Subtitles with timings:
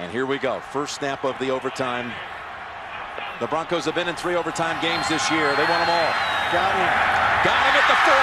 [0.00, 0.64] And here we go.
[0.72, 2.08] First snap of the overtime.
[3.36, 5.52] The Broncos have been in three overtime games this year.
[5.60, 6.12] They won them all.
[6.56, 6.88] Got him.
[7.44, 8.16] Got him at the 40.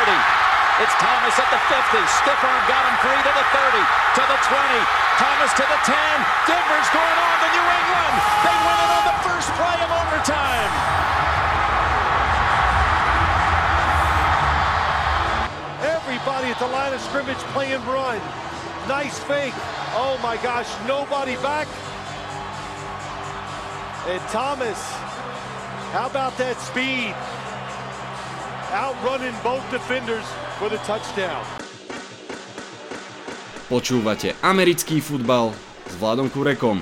[0.81, 2.01] It's Thomas at the 50.
[2.17, 4.57] Stiff arm got him free to the 30, to the 20.
[5.21, 5.93] Thomas to the 10.
[6.49, 8.15] Denver's going on the New England.
[8.41, 10.71] They win it on the first play of overtime.
[15.85, 18.17] Everybody at the line of scrimmage playing run.
[18.89, 19.53] Nice fake.
[19.95, 21.67] Oh my gosh, nobody back.
[24.07, 24.79] And Thomas,
[25.95, 27.15] how about that speed?
[28.71, 30.27] Outrunning both defenders
[30.59, 31.43] for the touchdown.
[33.67, 35.51] Počúvate americký futbal
[35.87, 36.79] s Vladom Kurekom.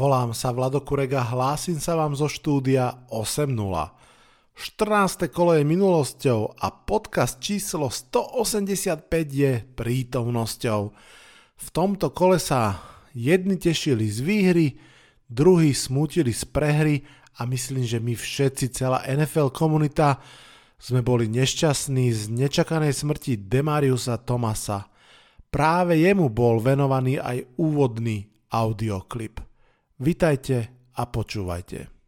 [0.00, 3.99] Volám sa Vlado Kurega, hlásim sa vám zo štúdia 8.0.
[4.60, 5.32] 14.
[5.32, 10.80] kolo je minulosťou a podcast číslo 185 je prítomnosťou.
[11.56, 12.76] V tomto kole sa
[13.16, 14.76] jedni tešili z výhry,
[15.32, 17.08] druhí smútili z prehry
[17.40, 20.20] a myslím, že my všetci, celá NFL komunita,
[20.76, 24.92] sme boli nešťastní z nečakanej smrti Demariusa Tomasa.
[25.48, 29.40] Práve jemu bol venovaný aj úvodný audioklip.
[29.96, 31.99] Vitajte a počúvajte.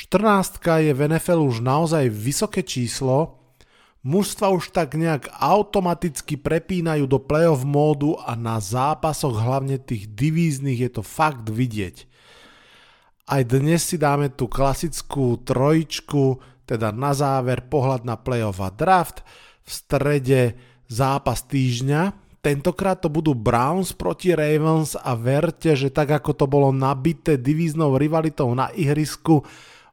[0.00, 3.36] 14 je v NFL už naozaj vysoké číslo,
[4.00, 10.88] mužstva už tak nejak automaticky prepínajú do playoff módu a na zápasoch hlavne tých divíznych
[10.88, 12.08] je to fakt vidieť.
[13.28, 19.20] Aj dnes si dáme tú klasickú trojičku, teda na záver pohľad na playoff a draft,
[19.60, 20.40] v strede
[20.88, 26.72] zápas týždňa, Tentokrát to budú Browns proti Ravens a verte, že tak ako to bolo
[26.72, 29.44] nabité divíznou rivalitou na ihrisku,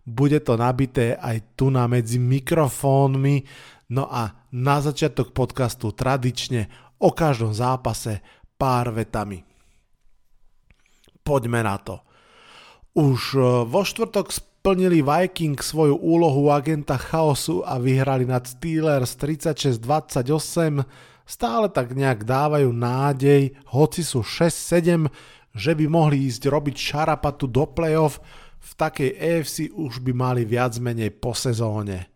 [0.07, 3.43] bude to nabité aj tu na medzi mikrofónmi.
[3.91, 6.71] No a na začiatok podcastu tradične
[7.03, 8.23] o každom zápase
[8.55, 9.43] pár vetami.
[11.27, 11.99] Poďme na to.
[12.95, 20.87] Už e, vo štvrtok splnili Viking svoju úlohu agenta chaosu a vyhrali nad Steelers 36-28
[21.27, 25.11] stále tak nejak dávajú nádej, hoci sú 6-7,
[25.51, 28.23] že by mohli ísť robiť šarapatu do playoff,
[28.57, 32.09] v takej EFC už by mali viac menej po sezóne.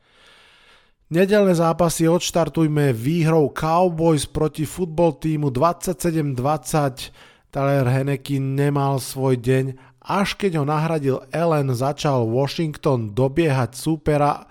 [1.12, 7.12] Nedelné zápasy odštartujme výhrou Cowboys proti futbol týmu 27-20.
[7.52, 9.76] Tyler Henneke nemal svoj deň,
[10.08, 14.48] až keď ho nahradil Ellen, začal Washington dobiehať supera.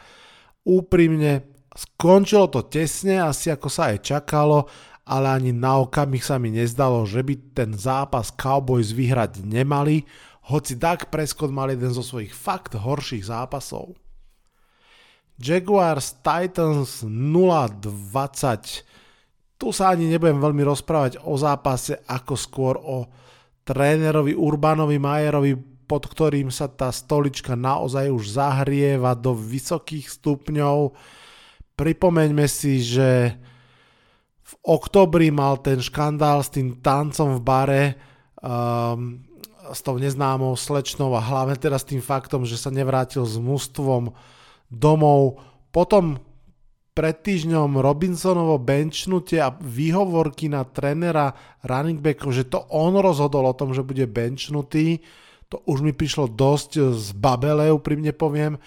[0.69, 4.67] Úprimne Skončilo to tesne, asi ako sa aj čakalo,
[5.07, 10.03] ale ani na okamih sa mi nezdalo, že by ten zápas Cowboys vyhrať nemali,
[10.51, 13.95] hoci Doug Prescott mal jeden zo svojich fakt horších zápasov.
[15.41, 18.85] Jaguars Titans 0-20
[19.61, 23.05] tu sa ani nebudem veľmi rozprávať o zápase, ako skôr o
[23.65, 25.53] trénerovi Urbanovi Majerovi,
[25.85, 30.97] pod ktorým sa tá stolička naozaj už zahrieva do vysokých stupňov
[31.81, 33.41] Pripomeňme si, že
[34.45, 37.85] v oktobri mal ten škandál s tým tancom v bare
[38.45, 39.25] um,
[39.71, 44.13] s tou neznámou slečnou a hlavne s tým faktom, že sa nevrátil s mústvom
[44.71, 45.43] domov.
[45.71, 46.19] Potom
[46.91, 51.33] pred týždňom Robinsonovo benchnutie a výhovorky na trenera
[51.63, 55.01] running backov, že to on rozhodol o tom, že bude benchnutý,
[55.51, 58.59] to už mi prišlo dosť z babele, úprimne poviem.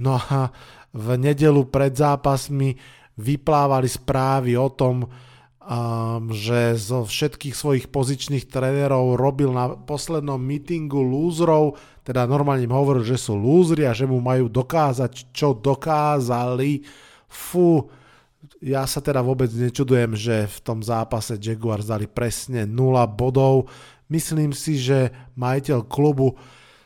[0.00, 0.48] No a
[0.92, 2.80] v nedelu pred zápasmi
[3.20, 5.04] vyplávali správy o tom,
[5.70, 12.74] um, že zo všetkých svojich pozičných trénerov robil na poslednom mítingu lúzrov, teda normálne im
[12.74, 16.82] hovoril, že sú lúzri a že mu majú dokázať, čo dokázali.
[17.30, 17.86] Fú,
[18.58, 23.70] ja sa teda vôbec nečudujem, že v tom zápase Jaguars dali presne 0 bodov.
[24.10, 26.34] Myslím si, že majiteľ klubu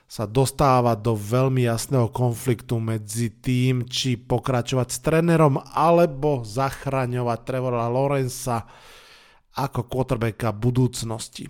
[0.05, 7.89] sa dostáva do veľmi jasného konfliktu medzi tým, či pokračovať s trénerom alebo zachraňovať Trevora
[7.89, 8.69] Lorenza
[9.55, 11.49] ako quarterbacka budúcnosti.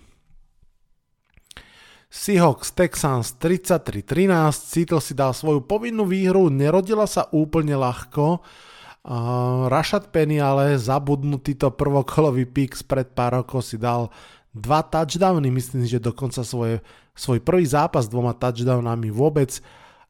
[2.14, 10.14] Seahawks Texans 33-13, Seattle si dal svoju povinnú výhru, nerodila sa úplne ľahko, uh, Rashad
[10.14, 14.14] Penny ale zabudnutý to prvokolový pick spred pár rokov si dal
[14.54, 16.78] dva touchdowny, myslím, že dokonca svoje,
[17.12, 19.58] svoj prvý zápas dvoma touchdownami vôbec.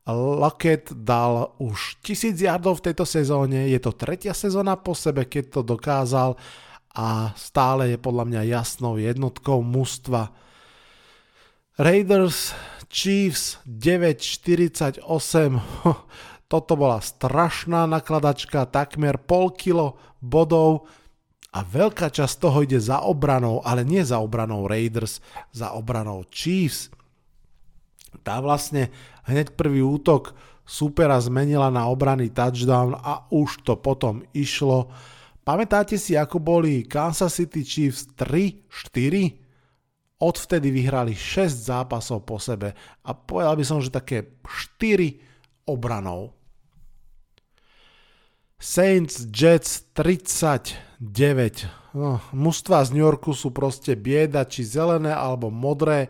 [0.05, 5.45] Lockett dal už 1000 yardov v tejto sezóne, je to tretia sezóna po sebe, keď
[5.49, 6.37] to dokázal
[6.93, 10.29] a stále je podľa mňa jasnou jednotkou mužstva.
[11.81, 12.53] Raiders
[12.93, 15.03] Chiefs 948
[16.55, 20.87] Toto bola strašná nakladačka, takmer pol kilo bodov
[21.55, 25.23] a veľká časť toho ide za obranou, ale nie za obranou Raiders,
[25.55, 26.91] za obranou Chiefs.
[28.27, 28.91] Tá vlastne
[29.31, 30.35] hneď prvý útok
[30.67, 34.91] supera zmenila na obrany touchdown a už to potom išlo.
[35.47, 39.45] Pamätáte si, ako boli Kansas City Chiefs 3-4?
[40.25, 42.73] Odvtedy vyhrali 6 zápasov po sebe
[43.05, 46.33] a povedal by som, že také 4 obranou.
[48.65, 51.05] Saints Jets 39.
[51.93, 56.09] No, mužstva z New Yorku sú proste bieda, či zelené alebo modré.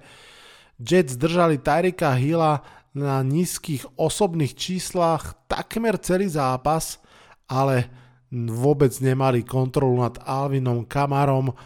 [0.79, 2.63] Jets držali Tyrika Hilla
[2.95, 7.03] na nízkych osobných číslach takmer celý zápas,
[7.51, 7.91] ale
[8.31, 11.59] vôbec nemali kontrolu nad Alvinom Kamarom.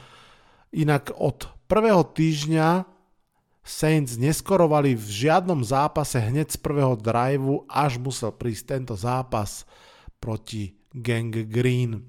[0.72, 2.88] Inak od prvého týždňa
[3.60, 9.68] Saints neskorovali v žiadnom zápase hneď z prvého driveu, až musel prísť tento zápas
[10.20, 12.04] proti Gang Green.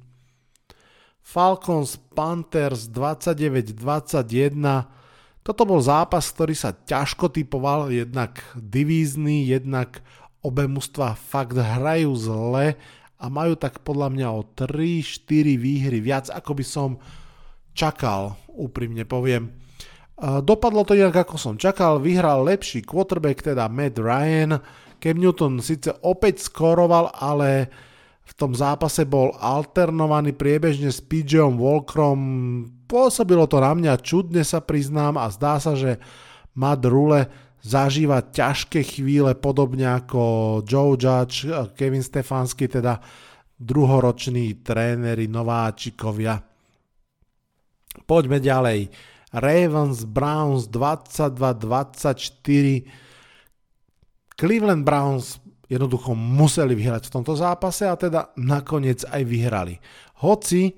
[1.22, 4.98] Falcons Panthers 29-21
[5.40, 10.04] toto bol zápas, ktorý sa ťažko typoval, jednak divízny, jednak
[10.46, 12.78] obe mužstva fakt hrajú zle
[13.18, 17.02] a majú tak podľa mňa o 3-4 výhry viac, ako by som
[17.74, 19.50] čakal, úprimne poviem.
[20.20, 24.60] Dopadlo to inak ako som čakal, vyhral lepší quarterback, teda Matt Ryan.
[25.00, 27.72] Cam Newton síce opäť skoroval, ale
[28.30, 32.22] v tom zápase bol alternovaný priebežne s PJom Walkerom.
[32.86, 35.98] Pôsobilo to na mňa čudne sa priznám a zdá sa, že
[36.54, 37.26] Matt Rule
[37.66, 43.02] zažíva ťažké chvíle podobne ako Joe Judge, Kevin Stefanský, teda
[43.58, 46.38] druhoroční tréneri, nováčikovia.
[48.06, 48.90] Poďme ďalej.
[49.34, 52.86] Ravens Browns 22-24.
[54.40, 59.78] Cleveland Browns jednoducho museli vyhrať v tomto zápase a teda nakoniec aj vyhrali.
[60.26, 60.74] Hoci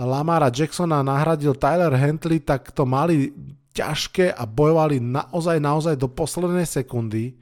[0.00, 3.30] Lamara Jacksona nahradil Tyler Hentley, tak to mali
[3.76, 7.38] ťažké a bojovali naozaj, naozaj do poslednej sekundy.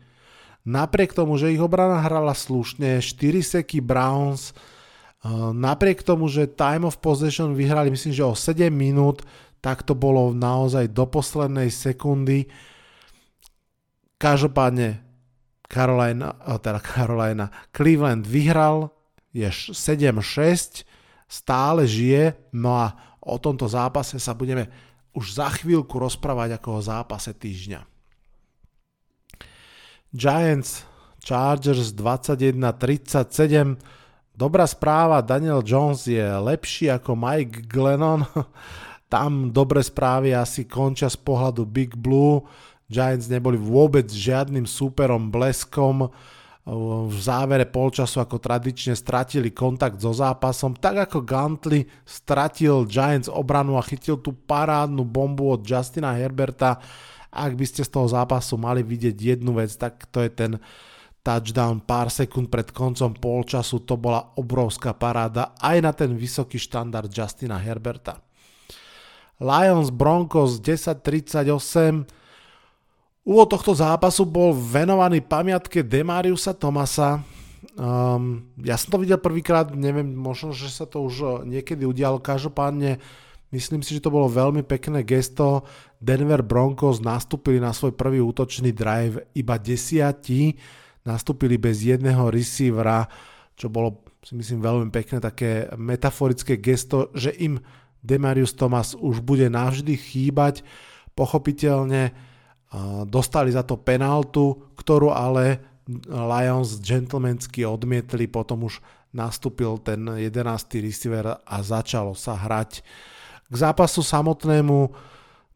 [0.69, 6.85] Napriek tomu, že ich obrana hrala slušne, 4 seky Browns, eh, napriek tomu, že time
[6.85, 9.25] of possession vyhrali myslím, že o 7 minút,
[9.63, 12.51] tak to bolo naozaj do poslednej sekundy.
[14.19, 15.12] Každopádne
[15.73, 18.93] Carolina, teda Carolina, Cleveland vyhral,
[19.33, 20.85] je 7-6,
[21.25, 22.93] stále žije, no a
[23.25, 24.69] o tomto zápase sa budeme
[25.17, 27.81] už za chvíľku rozprávať ako o zápase týždňa.
[30.13, 30.85] Giants
[31.25, 33.81] Chargers 21-37
[34.33, 38.29] Dobrá správa, Daniel Jones je lepší ako Mike Glennon
[39.13, 42.41] Tam dobre správy asi končia z pohľadu Big Blue.
[42.93, 46.13] Giants neboli vôbec žiadnym súperom bleskom.
[46.63, 53.75] V závere polčasu ako tradične stratili kontakt so zápasom, tak ako Gantly stratil Giants obranu
[53.75, 56.79] a chytil tú parádnu bombu od Justina Herberta.
[57.35, 60.53] Ak by ste z toho zápasu mali vidieť jednu vec, tak to je ten
[61.27, 63.83] touchdown pár sekúnd pred koncom polčasu.
[63.83, 68.23] To bola obrovská paráda aj na ten vysoký štandard Justina Herberta.
[69.43, 72.22] Lions Broncos 10.38.
[73.23, 77.23] Úvod tohto zápasu bol venovaný pamiatke Demariusa Tomasa.
[77.79, 82.19] Um, ja som to videl prvýkrát, neviem, možno, že sa to už niekedy udialo.
[82.19, 82.99] Každopádne
[83.55, 85.63] myslím si, že to bolo veľmi pekné gesto.
[86.03, 90.59] Denver Broncos nastúpili na svoj prvý útočný drive iba desiatí.
[91.07, 93.07] Nastúpili bez jedného receivera,
[93.55, 97.63] čo bolo si myslím veľmi pekné také metaforické gesto, že im
[98.03, 100.67] Demarius Thomas už bude navždy chýbať.
[101.15, 102.32] Pochopiteľne
[103.05, 105.61] dostali za to penaltu, ktorú ale
[106.09, 108.81] Lions gentlemansky odmietli, potom už
[109.13, 110.33] nastúpil ten 11.
[110.81, 112.81] receiver a začalo sa hrať.
[113.53, 114.89] K zápasu samotnému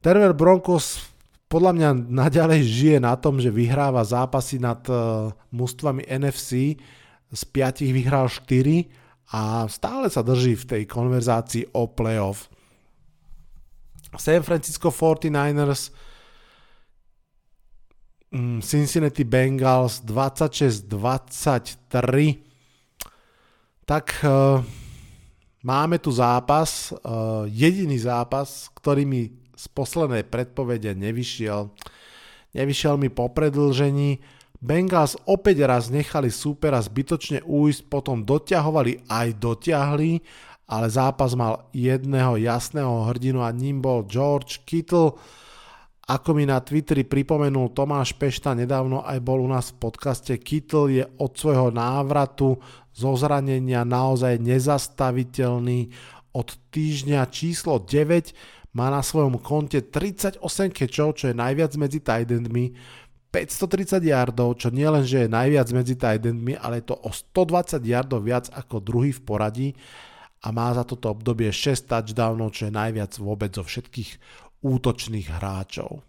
[0.05, 1.09] Denver Broncos
[1.47, 6.77] podľa mňa naďalej žije na tom, že vyhráva zápasy nad uh, mústvami NFC.
[7.31, 8.87] Z 5 vyhral 4
[9.35, 12.51] a stále sa drží v tej konverzácii o playoff.
[14.17, 16.06] San Francisco 49ers mm,
[18.61, 20.91] Cincinnati Bengals 26-23
[23.87, 24.59] tak uh,
[25.63, 31.71] máme tu zápas, uh, jediný zápas, ktorý mi z poslednej predpovede nevyšiel.
[32.53, 34.19] Nevyšiel mi po predlžení,
[34.59, 40.25] Bengals opäť raz nechali súpera zbytočne újsť, potom doťahovali aj dotiahli,
[40.67, 45.15] ale zápas mal jedného jasného hrdinu a ním bol George Kittle
[46.07, 50.87] Ako mi na Twitteri pripomenul Tomáš Pešta nedávno aj bol u nás v podcaste, Kittel
[50.95, 52.63] je od svojho návratu
[52.95, 55.91] zo zranenia naozaj nezastaviteľný.
[56.31, 60.39] Od týždňa číslo 9 má na svojom konte 38
[60.71, 62.71] kečov, čo je najviac medzi tight endmi,
[63.35, 66.23] 530 yardov, čo nie len, že je najviac medzi tight
[66.63, 69.69] ale je to o 120 yardov viac ako druhý v poradí
[70.47, 76.01] a má za toto obdobie 6 touchdownov, čo je najviac vôbec zo všetkých útočných hráčov.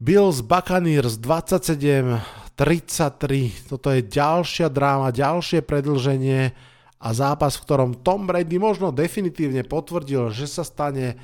[0.00, 6.52] Bills Buccaneers 27-33, toto je ďalšia dráma, ďalšie predlženie
[7.00, 11.16] a zápas, v ktorom Tom Brady možno definitívne potvrdil, že sa stane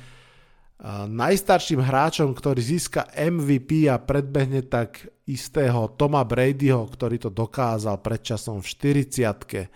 [1.09, 8.65] najstarším hráčom, ktorý získa MVP a predbehne tak istého Toma Bradyho, ktorý to dokázal predčasom
[8.65, 8.67] v
[9.05, 9.69] 40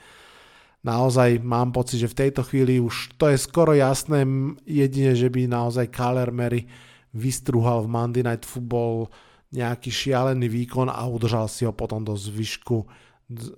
[0.85, 4.21] naozaj mám pocit, že v tejto chvíli už to je skoro jasné,
[4.69, 6.69] jedine, že by naozaj Kyler Mary
[7.09, 9.09] vystruhal v Monday Night Football
[9.49, 12.85] nejaký šialený výkon a udržal si ho potom do zvyšku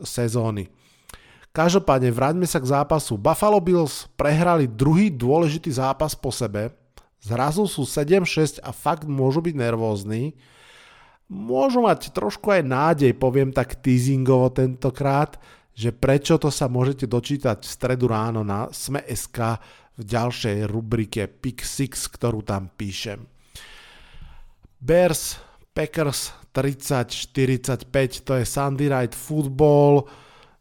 [0.07, 0.71] sezóny.
[1.51, 3.17] Každopádne vráťme sa k zápasu.
[3.17, 6.69] Buffalo Bills prehrali druhý dôležitý zápas po sebe.
[7.17, 10.37] Zrazu sú 7-6 a fakt môžu byť nervózni.
[11.27, 15.41] Môžu mať trošku aj nádej, poviem tak teasingovo tentokrát,
[15.77, 19.61] že prečo to sa môžete dočítať v stredu ráno na Sme.sk
[19.93, 23.21] v ďalšej rubrike Pick 6, ktorú tam píšem.
[24.81, 25.37] Bears,
[25.77, 30.09] Packers 30-45, to je Sunday Night Football,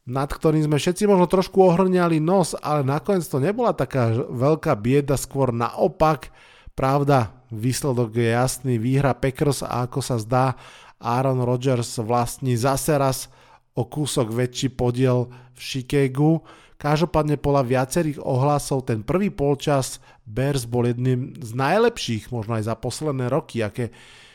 [0.05, 5.17] nad ktorým sme všetci možno trošku ohrňali nos, ale nakoniec to nebola taká veľká bieda,
[5.17, 6.29] skôr naopak.
[6.77, 10.61] Pravda, výsledok je jasný, výhra Packers a ako sa zdá,
[11.01, 13.33] Aaron Rodgers vlastní zase raz
[13.77, 16.41] o kúsok väčší podiel v Chicagu.
[16.77, 22.75] Každopádne podľa viacerých ohlasov ten prvý polčas Bears bol jedným z najlepších, možno aj za
[22.77, 23.93] posledné roky, aké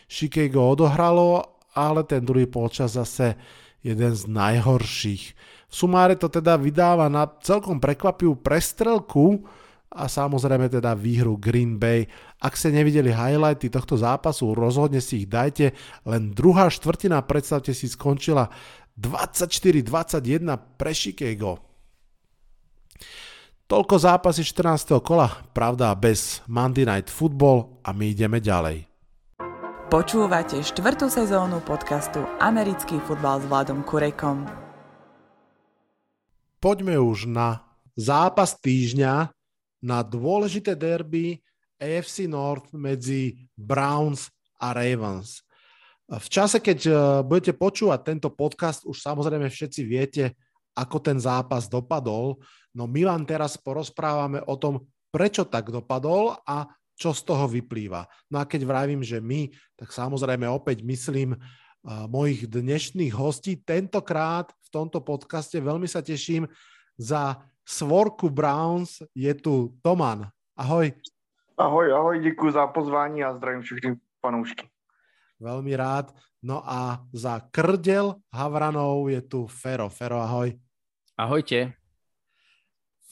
[0.09, 3.37] Chicago odohralo, ale ten druhý polčas zase
[3.85, 5.23] jeden z najhorších.
[5.71, 9.45] V sumáre to teda vydáva na celkom prekvapivú prestrelku
[9.91, 12.07] a samozrejme teda výhru Green Bay.
[12.39, 15.75] Ak ste nevideli highlighty tohto zápasu, rozhodne si ich dajte,
[16.07, 18.51] len druhá štvrtina, predstavte si, skončila
[19.01, 21.57] 24-21 pre Chicago.
[23.65, 24.99] Toľko zápasy 14.
[25.01, 28.85] kola, pravda bez Monday Night Football a my ideme ďalej.
[29.89, 34.43] Počúvate štvrtú sezónu podcastu Americký futbal s Vladom Kurekom.
[36.61, 37.65] Poďme už na
[37.97, 39.33] zápas týždňa,
[39.81, 41.41] na dôležité derby
[41.81, 44.29] AFC North medzi Browns
[44.61, 45.41] a Ravens.
[46.11, 46.91] V čase, keď e,
[47.23, 50.35] budete počúvať tento podcast, už samozrejme všetci viete,
[50.75, 52.35] ako ten zápas dopadol,
[52.75, 56.67] no my vám teraz porozprávame o tom, prečo tak dopadol a
[56.99, 58.07] čo z toho vyplýva.
[58.27, 63.59] No a keď vravím, že my, tak samozrejme opäť myslím uh, mojich dnešných hostí.
[63.59, 66.47] Tentokrát v tomto podcaste veľmi sa teším
[66.95, 69.01] za Svorku Browns.
[69.17, 70.29] Je tu Toman.
[70.55, 70.93] Ahoj.
[71.57, 74.71] Ahoj, ahoj, děkuji za pozvání a zdravím všechny fanoušky
[75.41, 76.13] veľmi rád.
[76.45, 79.89] No a za krdel Havranov je tu Fero.
[79.89, 80.53] Fero, ahoj.
[81.17, 81.77] Ahojte.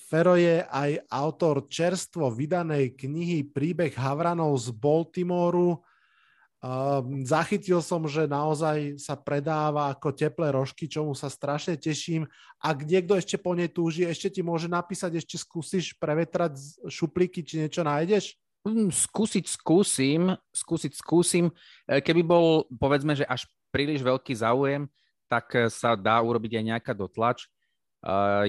[0.09, 5.77] Fero je aj autor čerstvo vydanej knihy Príbeh Havranov z Baltimoru.
[6.59, 12.25] Uh, zachytil som, že naozaj sa predáva ako teplé rožky, čomu sa strašne teším.
[12.57, 16.57] Ak niekto ešte po nej túži, ešte ti môže napísať, ešte skúsiš prevetrať
[16.89, 18.35] šuplíky, či niečo nájdeš?
[18.67, 21.47] Hm, skúsiť skúsim, skúsiť skúsim.
[21.87, 24.83] E, keby bol, povedzme, že až príliš veľký záujem,
[25.31, 27.47] tak e, sa dá urobiť aj nejaká dotlač.
[27.47, 27.49] E,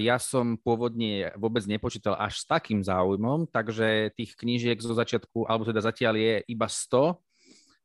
[0.03, 5.63] ja som pôvodne vôbec nepočítal až s takým záujmom, takže tých knížiek zo začiatku, alebo
[5.63, 7.15] teda zatiaľ je iba 100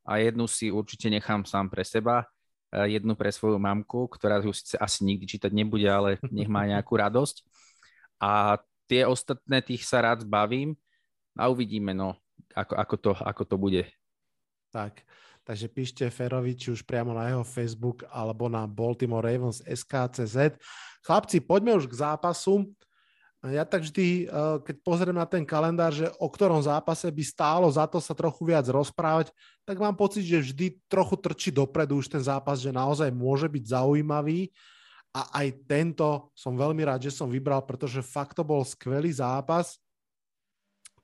[0.02, 2.26] a jednu si určite nechám sám pre seba,
[2.70, 6.98] jednu pre svoju mamku, ktorá ju síce asi nikdy čítať nebude, ale nech má nejakú
[6.98, 7.42] radosť.
[8.18, 8.58] A
[8.90, 10.78] tie ostatné, tých sa rád zbavím
[11.36, 12.16] a uvidíme, no,
[12.56, 13.82] ako, ako, to, ako to bude.
[14.72, 15.04] Tak,
[15.44, 20.56] takže píšte Ferovi, či už priamo na jeho Facebook alebo na Baltimore Ravens SKCZ.
[21.04, 22.66] Chlapci, poďme už k zápasu.
[23.46, 27.68] Ja tak vždy, eh, keď pozriem na ten kalendár, že o ktorom zápase by stálo
[27.70, 29.30] za to sa trochu viac rozprávať,
[29.62, 33.64] tak mám pocit, že vždy trochu trčí dopredu už ten zápas, že naozaj môže byť
[33.70, 34.50] zaujímavý.
[35.16, 39.80] A aj tento som veľmi rád, že som vybral, pretože fakt to bol skvelý zápas.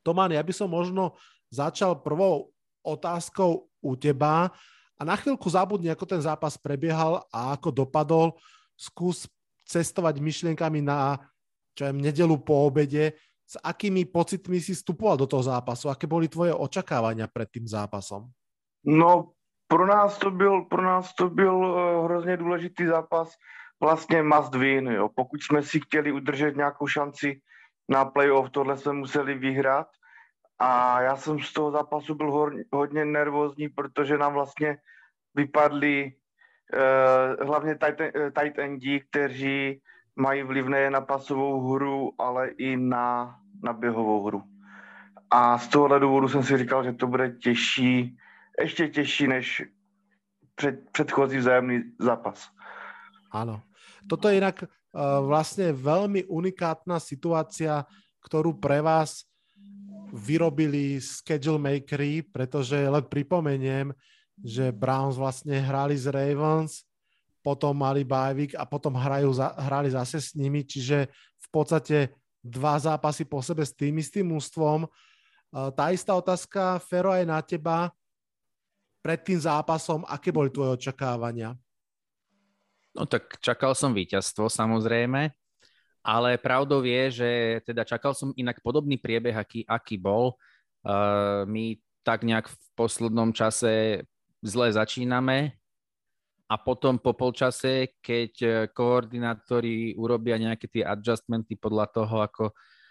[0.02, 1.14] Toman, ja by som možno
[1.48, 2.50] začal prvou
[2.82, 4.50] otázkou u teba
[4.98, 8.34] a na chvíľku zabudni, ako ten zápas prebiehal a ako dopadol.
[8.78, 9.26] Skús
[9.66, 11.18] cestovať myšlienkami na
[11.72, 13.16] čo je nedelu po obede
[13.52, 15.92] s akými pocitmi si vstupoval do toho zápasu?
[15.92, 18.32] Aké boli tvoje očakávania pred tým zápasom?
[18.88, 19.36] No,
[19.68, 23.36] pro nás to byl, pro nás to byl uh, hrozně důležitý zápas,
[23.80, 24.86] vlastně must win.
[24.86, 25.08] Jo.
[25.12, 27.40] Pokud jsme si chtěli udržet nějakou šanci
[27.92, 29.88] na playoff, tohle jsme museli vyhrát.
[30.58, 34.78] A já jsem z toho zápasu byl hor, hodně nervózní, protože nám vlastně
[35.34, 39.80] vypadli uh, hlavně tight, uh, tight endi, kteří
[40.16, 44.42] mají vliv nejen na pasovou hru, ale i na, na běhovou hru.
[45.30, 48.16] A z tohohle důvodu jsem si říkal, že to bude těžší,
[48.60, 49.62] ještě těžší než
[50.54, 52.48] před, předchozí vzájemný zápas.
[53.32, 53.64] Áno.
[54.08, 54.68] Toto je inak
[55.24, 57.82] vlastne veľmi unikátna situácia,
[58.20, 59.24] ktorú pre vás
[60.12, 63.96] vyrobili schedule makery, pretože len pripomeniem,
[64.44, 66.84] že Browns vlastne hrali z Ravens,
[67.40, 73.24] potom mali bajvik a potom hrajú, hrali zase s nimi, čiže v podstate dva zápasy
[73.24, 74.86] po sebe s tým istým mústvom.
[75.50, 77.90] Tá istá otázka, Fero, aj na teba
[79.02, 81.58] pred tým zápasom, aké boli tvoje očakávania?
[82.92, 85.32] No tak čakal som víťazstvo samozrejme,
[86.04, 87.30] ale pravdou je, že
[87.64, 90.36] teda čakal som inak podobný priebeh, aký, aký bol.
[90.82, 94.04] Uh, my tak nejak v poslednom čase
[94.42, 95.54] zle začíname
[96.50, 102.44] a potom po polčase, keď koordinátori urobia nejaké tie adjustmenty podľa toho, ako,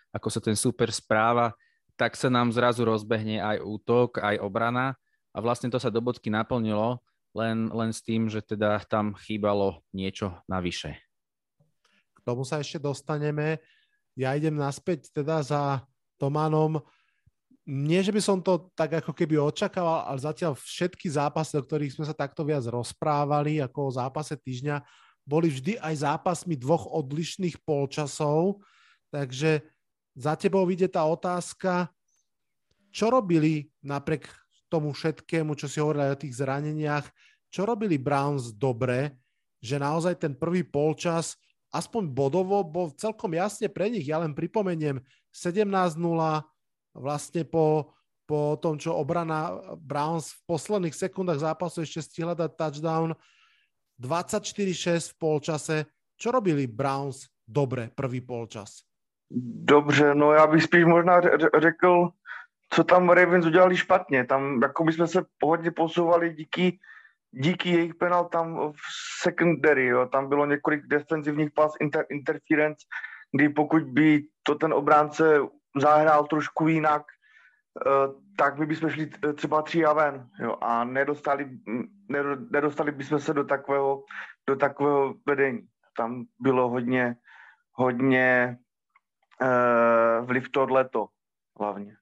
[0.10, 1.54] ako sa ten super správa,
[1.94, 4.98] tak sa nám zrazu rozbehne aj útok, aj obrana
[5.30, 6.98] a vlastne to sa do bodky naplnilo,
[7.32, 11.00] len, len s tým, že teda tam chýbalo niečo navyše.
[12.16, 13.64] K tomu sa ešte dostaneme.
[14.14, 15.82] Ja idem naspäť teda za
[16.20, 16.84] Tomanom.
[17.66, 21.96] Nie, že by som to tak ako keby očakával, ale zatiaľ všetky zápasy, o ktorých
[21.96, 24.82] sme sa takto viac rozprávali, ako o zápase týždňa,
[25.24, 28.60] boli vždy aj zápasmi dvoch odlišných polčasov.
[29.14, 29.62] Takže
[30.18, 31.88] za tebou vidie tá otázka,
[32.92, 34.28] čo robili napriek
[34.72, 37.04] tomu všetkému, čo si hovorili o tých zraneniach,
[37.52, 39.20] čo robili Browns dobre,
[39.60, 41.36] že naozaj ten prvý polčas
[41.76, 44.08] aspoň bodovo bol celkom jasne pre nich.
[44.08, 45.04] Ja len pripomeniem
[45.36, 46.00] 17-0
[46.96, 47.92] vlastne po,
[48.24, 53.16] po tom, čo obrana Browns v posledných sekundách zápasu ešte stihla dať touchdown
[54.00, 55.76] 24-6 v polčase.
[56.16, 58.88] Čo robili Browns dobre prvý polčas?
[59.64, 61.22] Dobře, no já bych spíš možná
[61.60, 62.10] řekl,
[62.74, 64.26] co tam Ravens udělali špatně.
[64.26, 66.80] Tam jako by jsme se hodně posouvali díky,
[67.32, 68.82] díky jejich penaltám v
[69.22, 69.86] secondary.
[69.86, 70.06] Jo.
[70.06, 72.86] Tam bylo několik defenzivních pas inter, interference,
[73.36, 75.40] kdy pokud by to ten obránce
[75.82, 77.04] zahrál trošku jinak,
[77.86, 81.50] uh, tak my bychom šli třeba tři a ven jo, a nedostali,
[82.52, 84.04] nedostali bychom se do takového,
[84.48, 85.68] do takového vedení.
[85.98, 87.16] Tam bylo hodně,
[87.74, 88.58] hodně
[89.42, 91.08] uh, vliv tohleto
[91.60, 92.01] hlavně.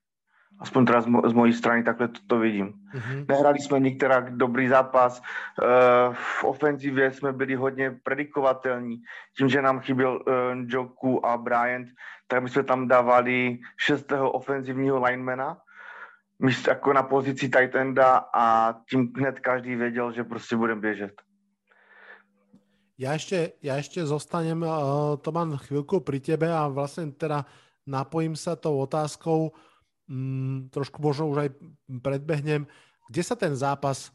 [0.59, 2.67] Aspoň teda z, mo- z mojej strany takhle to, to vidím.
[2.67, 3.25] Mm-hmm.
[3.27, 9.01] Nehrali jsme některá dobrý zápas, uh, v ofenzivě jsme byli hodně predikovatelní,
[9.37, 10.23] tím, že nám chyběl uh,
[10.67, 11.87] Joku a Bryant,
[12.27, 15.57] tak my jsme tam dávali šestého ofenzivního linemana,
[16.67, 21.11] jako na pozici tight enda a tím hned každý věděl, že prostě budeme běžet.
[22.99, 27.47] Ja ešte, ja ešte zostanem, uh, to mám chvíľku pri tebe a vlastne teda
[27.87, 29.55] napojím sa tou otázkou,
[30.09, 31.49] mm, trošku možno už aj
[32.01, 32.65] predbehnem,
[33.09, 34.09] kde sa ten zápas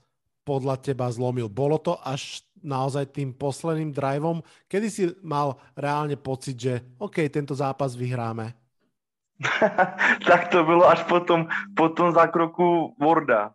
[0.44, 1.48] podľa teba zlomil?
[1.48, 4.44] Bolo to až naozaj tým posledným driveom?
[4.68, 8.52] Kedy si mal reálne pocit, že OK, tento zápas vyhráme?
[10.28, 13.50] tak to bylo až potom, potom zákroku Warda,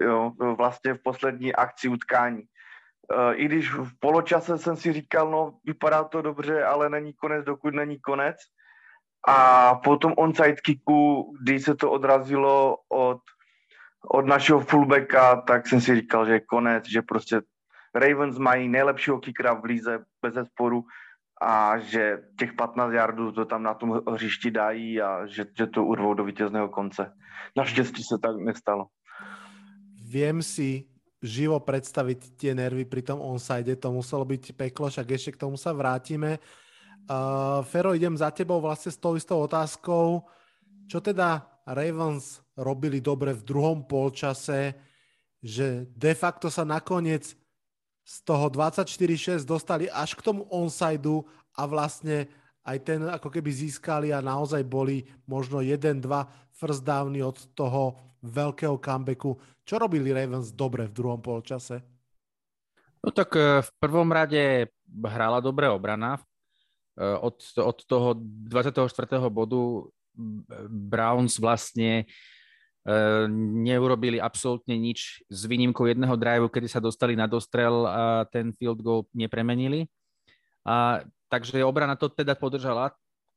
[0.00, 2.42] jo, vlastně v poslední akci utkání.
[2.42, 7.44] E, I když v poločase jsem si říkal, no vypadá to dobře, ale není konec,
[7.44, 8.36] dokud není konec.
[9.28, 13.20] A potom onside kicku, když se to odrazilo od,
[14.08, 17.40] od našeho fullbacka, tak jsem si říkal, že je konec, že prostě
[17.94, 20.84] Ravens mají nejlepšího kickera v líze bez sporu
[21.42, 25.84] a že těch 15 yardů to tam na tom hřišti dají a že, že to
[25.84, 27.12] urvou do vítězného konce.
[27.56, 28.86] Naštěstí se tak nestalo.
[30.10, 30.90] Viem si
[31.22, 35.54] živo predstaviť tie nervy pri tom onside, to muselo byť peklo, však ešte k tomu
[35.54, 36.40] sa vrátime.
[37.06, 40.26] Uh, Fero, idem za tebou vlastne s tou istou otázkou.
[40.90, 44.74] Čo teda Ravens robili dobre v druhom polčase,
[45.40, 47.32] že de facto sa nakoniec
[48.04, 51.22] z toho 24-6 dostali až k tomu onsideu
[51.54, 52.26] a vlastne
[52.66, 56.04] aj ten ako keby získali a naozaj boli možno 1-2
[56.52, 59.40] first downy od toho veľkého comebacku.
[59.64, 61.80] Čo robili Ravens dobre v druhom polčase?
[63.00, 66.20] No tak eh, v prvom rade hrala dobre obrana.
[66.20, 66.24] V
[67.00, 68.84] od, od toho 24.
[69.32, 69.88] bodu
[70.68, 72.04] Browns vlastne
[73.60, 78.80] neurobili absolútne nič s výnimkou jedného driveu, kedy sa dostali na dostrel a ten field
[78.80, 79.84] goal nepremenili.
[80.64, 82.92] A, takže obrana to teda podržala,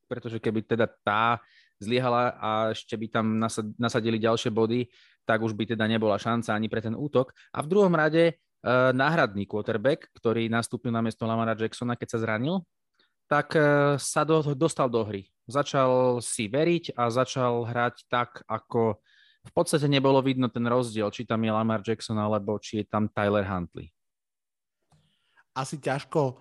[0.08, 1.40] pretože keby teda tá
[1.76, 3.26] zlyhala a ešte by tam
[3.76, 4.88] nasadili ďalšie body,
[5.28, 7.32] tak už by teda nebola šanca ani pre ten útok.
[7.52, 12.18] A v druhom rade uh, náhradný quarterback, ktorý nastúpil na miesto Lamara Jacksona, keď sa
[12.20, 12.64] zranil,
[13.30, 15.28] tak uh, sa do, dostal do hry.
[15.44, 18.96] Začal si veriť a začal hrať tak, ako
[19.44, 23.12] v podstate nebolo vidno ten rozdiel, či tam je Lamar Jackson alebo či je tam
[23.12, 23.92] Tyler Huntley.
[25.52, 26.40] Asi ťažko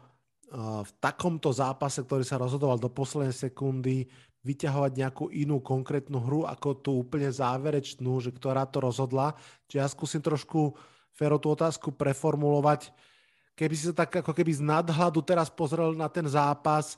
[0.87, 4.05] v takomto zápase, ktorý sa rozhodoval do poslednej sekundy,
[4.43, 9.33] vyťahovať nejakú inú konkrétnu hru ako tú úplne záverečnú, že ktorá to rozhodla.
[9.71, 10.77] Čiže ja skúsim trošku
[11.15, 12.91] Fero tú otázku preformulovať.
[13.53, 16.97] Keby si sa tak ako keby z nadhľadu teraz pozrel na ten zápas,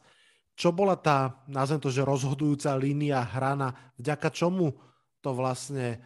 [0.56, 4.72] čo bola tá, nazvem to, že rozhodujúca línia hrana, vďaka čomu
[5.20, 6.00] to vlastne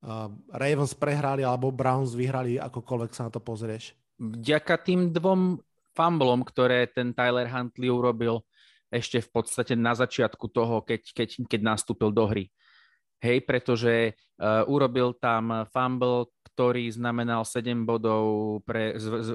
[0.00, 3.92] uh, Ravens prehrali alebo Browns vyhrali, akokoľvek sa na to pozrieš?
[4.16, 5.60] Vďaka tým dvom
[5.92, 8.40] fumblom, ktoré ten Tyler Huntley urobil,
[8.88, 12.48] ešte v podstate na začiatku toho, keď, keď, keď nastúpil do hry.
[13.20, 19.28] Hej, pretože uh, urobil tam fumble, ktorý znamenal 7 bodov pre, z, z,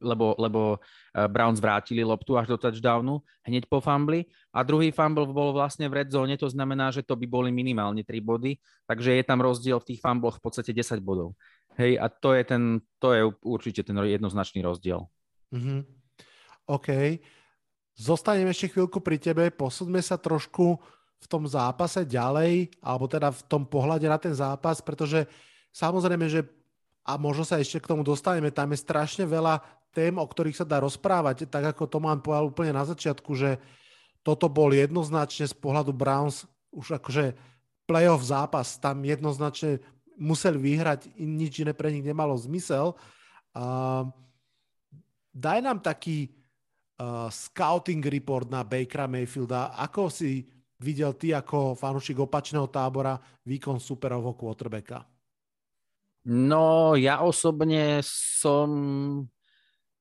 [0.00, 5.28] lebo, lebo uh, Browns vrátili loptu až do touchdownu hneď po fumbli a druhý fumble
[5.28, 9.20] bol vlastne v red zone, to znamená, že to by boli minimálne 3 body, takže
[9.20, 11.36] je tam rozdiel v tých fumbloch v podstate 10 bodov.
[11.74, 12.62] Hej, a to je, ten,
[13.02, 15.06] to je určite ten jednoznačný rozdiel.
[15.50, 15.80] Mm-hmm.
[16.70, 16.88] OK.
[17.94, 20.78] Zostaneme ešte chvíľku pri tebe, posúďme sa trošku
[21.24, 25.24] v tom zápase ďalej, alebo teda v tom pohľade na ten zápas, pretože
[25.72, 26.44] samozrejme, že
[27.04, 29.60] a možno sa ešte k tomu dostaneme, tam je strašne veľa
[29.94, 33.62] tém, o ktorých sa dá rozprávať, tak ako Tomán povedal úplne na začiatku, že
[34.26, 37.38] toto bol jednoznačne z pohľadu Browns už akože
[37.86, 39.78] playoff zápas, tam jednoznačne
[40.18, 42.98] museli vyhrať, nič iné pre nich nemalo zmysel.
[43.54, 44.10] Uh,
[45.30, 46.34] daj nám taký
[46.98, 49.76] uh, scouting report na Bakera Mayfielda.
[49.78, 50.48] Ako si
[50.82, 53.14] videl ty ako fanúšik opačného tábora
[53.46, 55.06] výkon superovho quarterbacka?
[56.24, 58.68] No, ja osobne som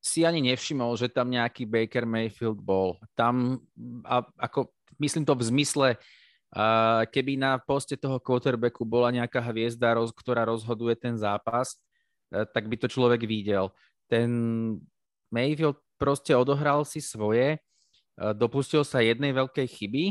[0.04, 3.00] si ani nevšimol, že tam nejaký Baker Mayfield bol.
[3.16, 3.64] Tam,
[4.04, 4.68] a, ako,
[5.00, 10.44] myslím to v zmysle, uh, keby na poste toho quarterbacku bola nejaká hviezda, roz, ktorá
[10.44, 11.80] rozhoduje ten zápas,
[12.36, 13.72] uh, tak by to človek videl.
[14.12, 14.28] Ten
[15.32, 17.60] Mayfield proste odohral si svoje, e,
[18.36, 20.06] dopustil sa jednej veľkej chyby,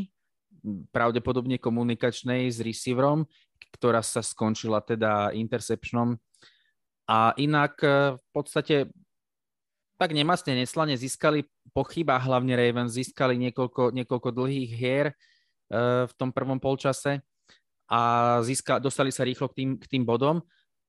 [0.88, 3.28] pravdepodobne komunikačnej s receiverom,
[3.76, 6.16] ktorá sa skončila teda interceptionom.
[7.06, 8.90] A inak e, v podstate
[10.00, 16.12] tak nemastne neslane získali po chybách, hlavne Ravens, získali niekoľko, niekoľko dlhých hier uh, v
[16.18, 17.22] tom prvom polčase
[17.86, 18.00] a
[18.40, 20.42] získa, dostali sa rýchlo k tým, k tým bodom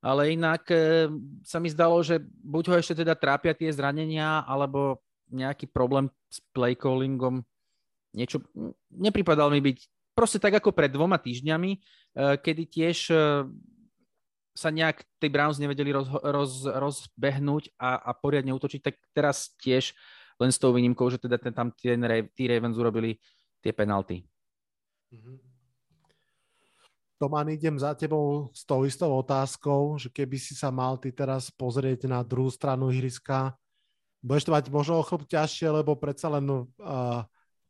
[0.03, 1.07] ale inak e,
[1.47, 4.99] sa mi zdalo, že buď ho ešte teda trápia tie zranenia, alebo
[5.31, 7.39] nejaký problém s play callingom.
[8.11, 8.43] Niečo,
[8.91, 9.77] nepripadal mi byť
[10.11, 11.79] proste tak ako pred dvoma týždňami, e,
[12.35, 12.97] kedy tiež
[14.53, 19.97] sa nejak tej Browns nevedeli roz, roz, rozbehnúť a, a poriadne útočiť, tak teraz tiež
[20.37, 21.97] len s tou výnimkou, že teda ten, tam tie,
[22.33, 23.17] tí Ravens urobili
[23.65, 24.21] tie penalty.
[25.09, 25.37] Mm-hmm.
[27.21, 31.47] Toman, idem za tebou s tou istou otázkou, že keby si sa mal ty teraz
[31.53, 33.55] pozrieť na druhú stranu ihriska,
[34.19, 37.23] budeš to mať možno o chlop ťažšie, lebo predsa len uh,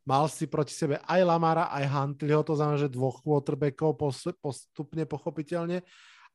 [0.03, 3.93] mal si proti sebe aj Lamara, aj Huntleyho, to znamená, že dvoch quarterbackov
[4.41, 5.85] postupne pochopiteľne.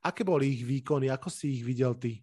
[0.03, 2.23] Aké boli ich výkony, ako si ich videl ty?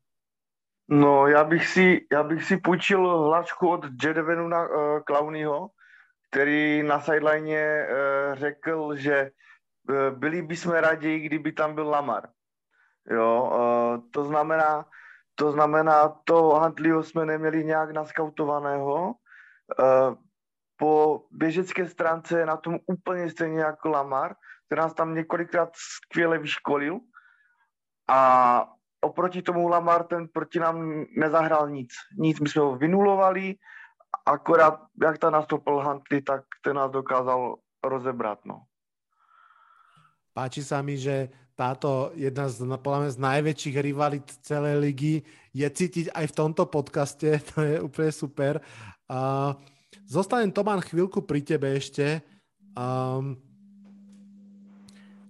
[0.89, 5.69] No, já bych si, já bych si půjčil hlačku od Jedevenu na uh, Clownyho,
[6.29, 9.31] který na sideline uh, řekl, že
[9.89, 12.29] E, byli bychom raději, kdyby tam byl Lamar.
[13.11, 14.85] Jo, e, to znamená,
[15.35, 19.13] to znamená, to Huntleyho jsme neměli nějak naskautovaného.
[19.13, 19.15] E,
[20.77, 24.35] po běžecké stránce je na tom úplně stejně jako Lamar,
[24.65, 26.99] který nás tam několikrát skvěle vyškolil.
[28.07, 28.19] A
[29.01, 31.93] oproti tomu Lamar ten proti nám nezahrál nic.
[32.17, 33.55] Nic, my jsme ho vynulovali,
[34.25, 38.45] akorát jak tam nastoupil Huntley, tak ten nás dokázal rozebrat.
[38.45, 38.65] No.
[40.33, 45.15] Páči sa mi, že táto jedna z, podľa mňa, z najväčších rivalit celej ligy
[45.55, 48.59] je cítiť aj v tomto podcaste, to je úplne super.
[49.07, 49.55] Uh,
[50.03, 52.19] zostanem Tomán chvíľku pri tebe ešte.
[52.75, 53.39] Um,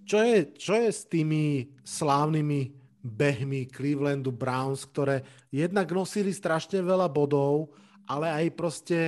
[0.06, 5.22] čo, je, čo je s tými slávnymi behmi Clevelandu Browns, ktoré
[5.54, 7.74] jednak nosili strašne veľa bodov,
[8.10, 9.00] ale aj proste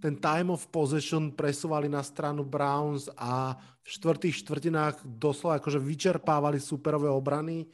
[0.00, 6.56] ten time of possession presúvali na stranu Browns a v štvrtých štvrtinách doslova akože vyčerpávali
[6.60, 7.68] superové obrany.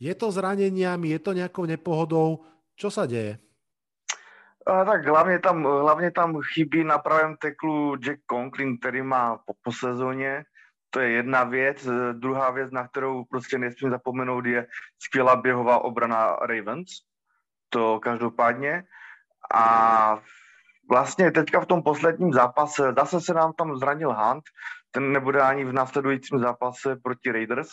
[0.00, 2.44] Je to zraneniami, je to nejakou nepohodou?
[2.72, 3.36] Čo sa deje?
[4.68, 9.52] A tak hlavně tam, hlavně tam chybí na pravém teklu Jack Conklin, který má po,
[9.62, 10.44] po sezóně.
[10.90, 11.88] To je jedna věc.
[12.12, 14.66] Druhá věc, na kterou prostě nesmím zapomenout, je
[14.98, 16.88] skvělá běhová obrana Ravens.
[17.68, 18.84] To každopádně.
[19.54, 20.18] A
[20.90, 24.44] vlastně teďka v tom posledním zápase, zase se nám tam zranil Hunt,
[24.90, 27.68] ten nebude ani v následujícím zápase proti Raiders.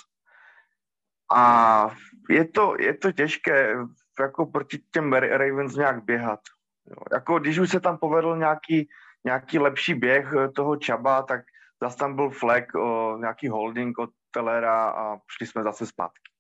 [1.31, 1.87] A
[2.29, 3.77] je to, je to těžké
[4.19, 6.39] jako proti těm Ravens nějak běhat.
[6.85, 6.97] Jo.
[7.13, 8.89] Jako když už se tam povedl nějaký,
[9.23, 11.41] nějaký lepší běh eh, toho Čaba, tak
[11.83, 16.31] zase tam byl flag, o, nějaký holding od Telera a šli jsme zase zpátky.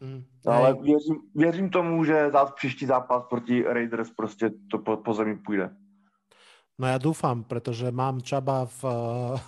[0.00, 5.14] Mm, Ale věřím, věřím tomu, že zás příští zápas proti Raiders prostě to po, po
[5.14, 5.76] zemi půjde.
[6.76, 8.80] No ja dúfam, pretože mám Čaba v,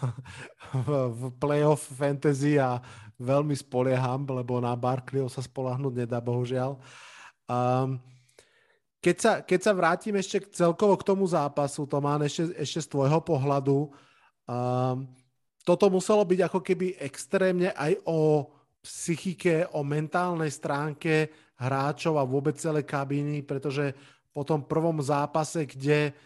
[0.73, 2.81] v, v playoff fantasy a
[3.21, 6.81] veľmi spolieham, lebo na Barkleyho sa spolahnuť nedá, bohužiaľ.
[7.45, 8.01] Um,
[9.05, 13.21] keď sa, keď sa vrátim ešte celkovo k tomu zápasu, Tomán, ešte, ešte z tvojho
[13.21, 13.93] pohľadu,
[14.49, 15.05] um,
[15.63, 18.49] toto muselo byť ako keby extrémne aj o
[18.81, 21.29] psychike, o mentálnej stránke
[21.61, 23.93] hráčov a vôbec celé kabíny, pretože
[24.33, 26.17] po tom prvom zápase, kde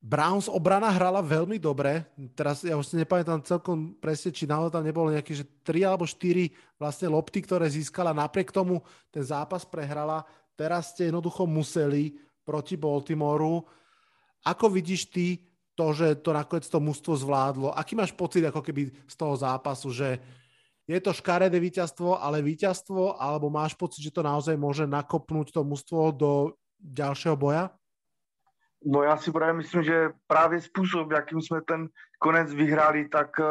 [0.00, 2.08] Browns obrana hrala veľmi dobre.
[2.32, 6.08] Teraz ja už si nepamätám celkom presne, či naozaj tam nebolo nejaké, že 3 alebo
[6.08, 8.16] 4 vlastne lopty, ktoré získala.
[8.16, 8.80] Napriek tomu
[9.12, 10.24] ten zápas prehrala
[10.60, 12.12] teraz ste jednoducho museli
[12.44, 13.64] proti Baltimoru.
[14.44, 15.40] Ako vidíš ty
[15.80, 17.72] to, že to nakoniec to mužstvo zvládlo?
[17.72, 20.20] Aký máš pocit ako keby z toho zápasu, že
[20.84, 25.64] je to škaredé víťazstvo, ale víťazstvo, alebo máš pocit, že to naozaj môže nakopnúť to
[25.64, 26.32] mužstvo do
[26.76, 27.72] ďalšieho boja?
[28.84, 31.88] No já si právě myslím, že právě způsob, jakým jsme ten
[32.18, 33.46] konec vyhráli, tak uh,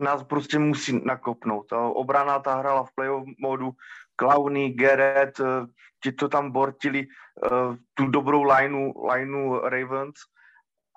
[0.00, 1.72] nás prostě musí nakopnout.
[1.72, 3.72] Obrana ta hrála v playoff modu,
[4.16, 5.66] Clowny, Garrett, uh,
[6.04, 10.20] ti to tam bortili uh, tu dobrou lineu, lineu Ravens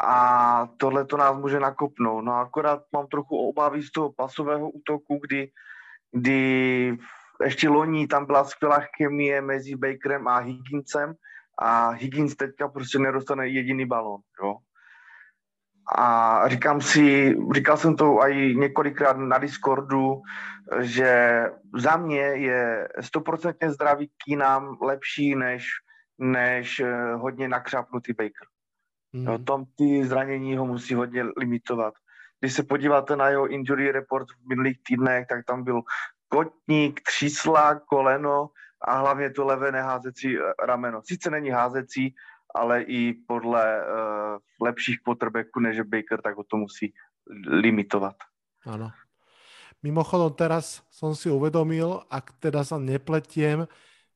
[0.03, 2.25] a tohle to nás může nakopnout.
[2.25, 5.51] No akorát mám trochu obavy z toho pasového útoku, kdy,
[6.11, 6.97] kdy
[7.43, 11.13] ještě loní tam byla skvělá chemie mezi Bakerem a Higginsem
[11.59, 14.55] a Higgins teďka prostě nedostane jediný balón, jo.
[15.97, 20.21] A říkám si, říkal jsem to i několikrát na Discordu,
[20.79, 21.43] že
[21.77, 25.67] za mě je stoprocentně zdravý Keenum lepší než,
[26.17, 28.47] než eh, hodně nakřápnutý Baker.
[29.15, 29.27] Mm.
[29.27, 31.93] Jo, tom ty zranění ho musí hodně limitovat.
[32.39, 35.81] Když se podíváte na jeho injury report v minulých týdnech, tak tam byl
[36.27, 38.49] kotník, třísla, koleno
[38.81, 41.01] a hlavně to levé neházecí eh, rameno.
[41.05, 42.15] Sice není házecí,
[42.55, 46.93] ale i podle uh, lepších potrbeků než Baker, tak ho to musí
[47.47, 48.15] limitovat.
[48.63, 48.95] Áno.
[49.83, 53.67] Mimochodom teraz som si uvedomil, ak teda sa nepletiem,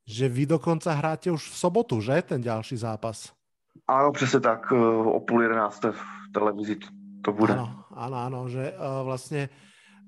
[0.07, 2.15] že vy dokonca hráte už v sobotu, že?
[2.23, 3.35] Ten ďalší zápas.
[3.89, 4.77] Áno, presne tak, eh,
[5.09, 6.01] o půl jedenácté v
[6.33, 6.77] televízii
[7.25, 7.53] to bude.
[7.53, 9.51] Áno, áno, áno že uh, vlastne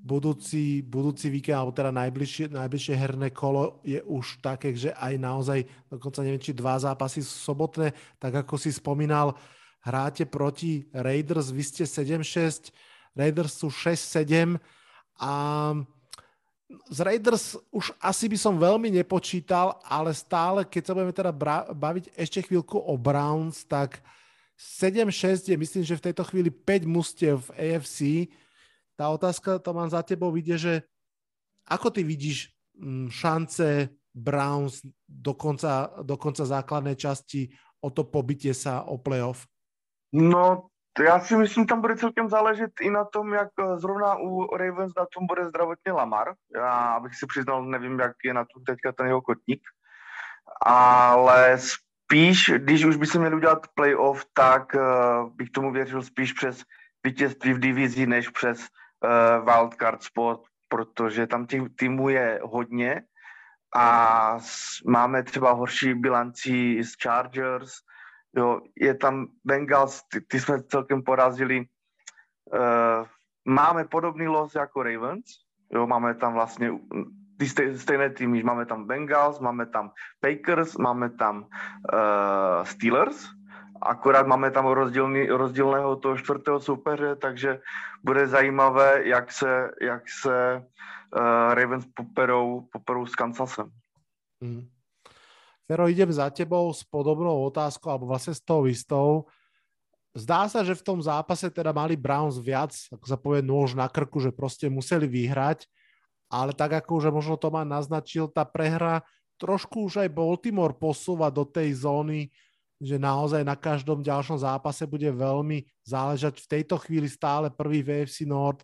[0.02, 5.60] budúci, budúci víkend, alebo teda najbližšie, najbližšie herné kolo je už také, že aj naozaj,
[5.91, 9.38] dokonca neviem, či dva zápasy sobotné, tak ako si spomínal,
[9.86, 12.74] hráte proti Raiders, vy ste 7-6,
[13.13, 14.58] Raiders sú 6-7
[15.21, 15.34] a
[16.91, 21.31] z Raiders už asi by som veľmi nepočítal, ale stále, keď sa budeme teda
[21.71, 23.99] baviť ešte chvíľku o Browns, tak
[24.55, 27.99] 7-6 je myslím, že v tejto chvíli 5 mustiev v AFC,
[28.95, 30.86] tá otázka, to mám za tebou, vidie, že
[31.65, 37.49] ako ty vidíš mm, šance Browns do konca, do konca základnej časti
[37.81, 39.49] o to pobytie sa o playoff?
[40.13, 44.58] No, já si myslím, tam bude celkem záležet i na tom, jak eh, zrovna u
[44.58, 46.34] Ravens na tom bude zdravotně Lamar.
[46.56, 49.62] Já bych si přiznal, nevím, jak je na tom teďka ten jeho kotník.
[50.65, 56.34] Ale spíš, když už by se měl udělat playoff, tak uh, bych tomu věřil spíš
[56.34, 56.63] přes
[57.04, 63.01] vítězství v divizi, než přes uh, wildcard spot, protože tam těch týmů je hodně
[63.75, 64.39] a
[64.86, 67.71] máme třeba horší bilanci z Chargers,
[68.35, 71.65] jo, je tam Bengals, ty, ty jsme celkem porazili.
[72.53, 73.07] Uh,
[73.45, 75.25] máme podobný los jako Ravens,
[75.73, 76.71] jo, máme tam vlastně
[77.37, 83.29] ty stej, stejné týmy, máme tam Bengals, máme tam Packers, máme tam uh, Steelers,
[83.81, 87.59] akorát máme tam rozdílný, rozdílného toho čtvrtého soupeře, takže
[88.03, 90.63] bude zajímavé, jak se, jak se
[91.17, 93.69] uh, Ravens poperou, poperou s Kansasem.
[94.41, 94.67] Mm.
[95.71, 99.23] Fero, idem za tebou s podobnou otázkou, alebo vlastne s tou istou.
[100.12, 103.88] zdá sa, že v tom zápase teda mali Browns viac, ako sa povie, nôž na
[103.88, 105.63] krku, že proste museli vyhrať,
[106.27, 108.99] ale tak ako už možno Tomá naznačil, tá prehra
[109.39, 112.36] trošku už aj Baltimore posúva do tej zóny,
[112.75, 116.43] že naozaj na každom ďalšom zápase bude veľmi záležať.
[116.43, 118.60] V tejto chvíli stále prvý VFC Nord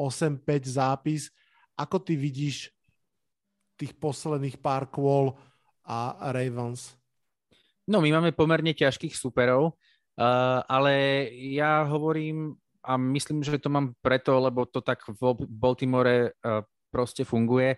[0.00, 0.40] 8-5
[0.72, 1.28] zápis.
[1.76, 2.72] Ako ty vidíš
[3.76, 5.36] tých posledných pár kôl
[5.86, 6.98] a Ravens?
[7.86, 9.78] No, my máme pomerne ťažkých superov.
[10.16, 16.32] Uh, ale ja hovorím a myslím, že to mám preto, lebo to tak v Baltimore
[16.32, 17.76] uh, proste funguje.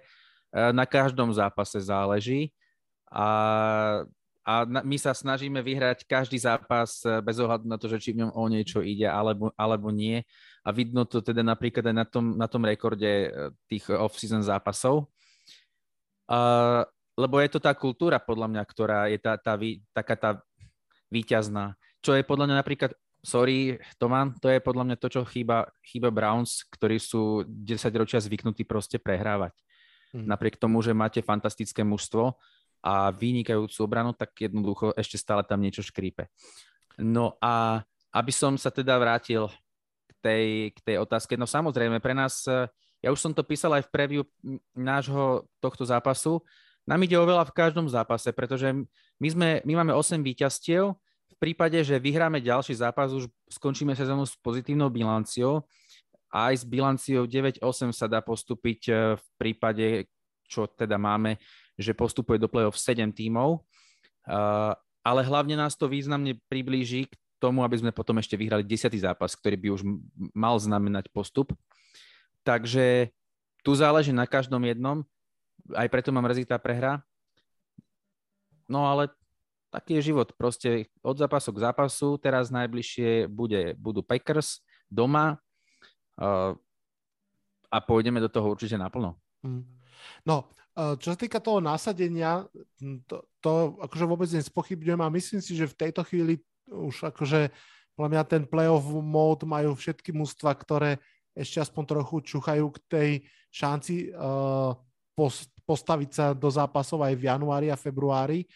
[0.55, 2.55] Uh, na každom zápase záleží
[3.11, 3.27] a,
[4.47, 8.31] a my sa snažíme vyhrať každý zápas bez ohľadu na to, že či v ňom
[8.33, 10.23] o niečo ide alebo, alebo nie.
[10.63, 13.33] A vidno to teda napríklad aj na tom, na tom rekorde
[13.67, 15.11] tých off-season zápasov.
[16.29, 16.85] Uh,
[17.19, 19.59] lebo je to tá kultúra, podľa mňa, ktorá je tá, tá,
[19.91, 20.31] taká tá
[21.11, 22.91] výťazná čo je podľa mňa napríklad,
[23.23, 28.23] sorry Toman, to je podľa mňa to, čo chýba, chýba Browns, ktorí sú 10 ročia
[28.23, 29.55] zvyknutí proste prehrávať.
[30.15, 30.25] Hmm.
[30.25, 32.39] Napriek tomu, že máte fantastické mužstvo
[32.81, 36.31] a vynikajúcu obranu, tak jednoducho ešte stále tam niečo škrípe.
[36.97, 37.83] No a
[38.15, 39.51] aby som sa teda vrátil
[40.09, 42.47] k tej, k tej otázke, no samozrejme pre nás,
[43.03, 44.23] ja už som to písal aj v preview
[44.73, 46.41] nášho tohto zápasu,
[46.89, 48.73] nám ide oveľa v každom zápase, pretože
[49.21, 50.97] my, sme, my máme 8 víťazstiev,
[51.39, 55.65] prípade, že vyhráme ďalší zápas, už skončíme sezónu s pozitívnou bilanciou.
[56.29, 59.87] Aj s bilanciou 9-8 sa dá postúpiť e, v prípade,
[60.45, 61.41] čo teda máme,
[61.79, 63.57] že postupuje do play-off 7 tímov.
[63.57, 63.61] E,
[65.07, 68.93] ale hlavne nás to významne priblíži k tomu, aby sme potom ešte vyhrali 10.
[68.99, 69.83] zápas, ktorý by už
[70.35, 71.55] mal znamenať postup.
[72.45, 73.15] Takže
[73.63, 75.07] tu záleží na každom jednom,
[75.75, 77.03] aj preto mám rezitá prehra.
[78.69, 79.09] No ale
[79.69, 80.33] taký je život.
[80.37, 82.09] Proste od zápasu k zápasu.
[82.21, 85.37] Teraz najbližšie bude, budú Packers doma
[86.21, 86.53] uh,
[87.69, 89.17] a pôjdeme do toho určite naplno.
[89.45, 89.65] Mm.
[90.25, 92.49] No, uh, čo sa týka toho nasadenia,
[93.05, 97.53] to, to akože vôbec nespochybňujem a myslím si, že v tejto chvíli už akože
[97.97, 101.03] podľa mňa ten playoff mode majú všetky mústva, ktoré
[101.35, 103.11] ešte aspoň trochu čuchajú k tej
[103.51, 104.71] šanci uh,
[105.19, 108.49] post, postaviť sa do zápasov aj v januári a februári.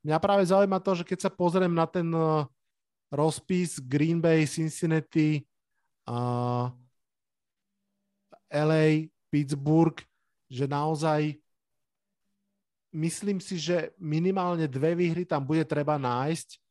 [0.00, 2.48] Mňa práve zaujíma to, že keď sa pozriem na ten uh,
[3.12, 5.44] rozpis Green Bay, Cincinnati,
[6.08, 6.72] uh,
[8.48, 10.00] LA, Pittsburgh,
[10.48, 11.36] že naozaj
[12.94, 16.62] myslím si, že minimálne dve výhry tam bude treba nájsť.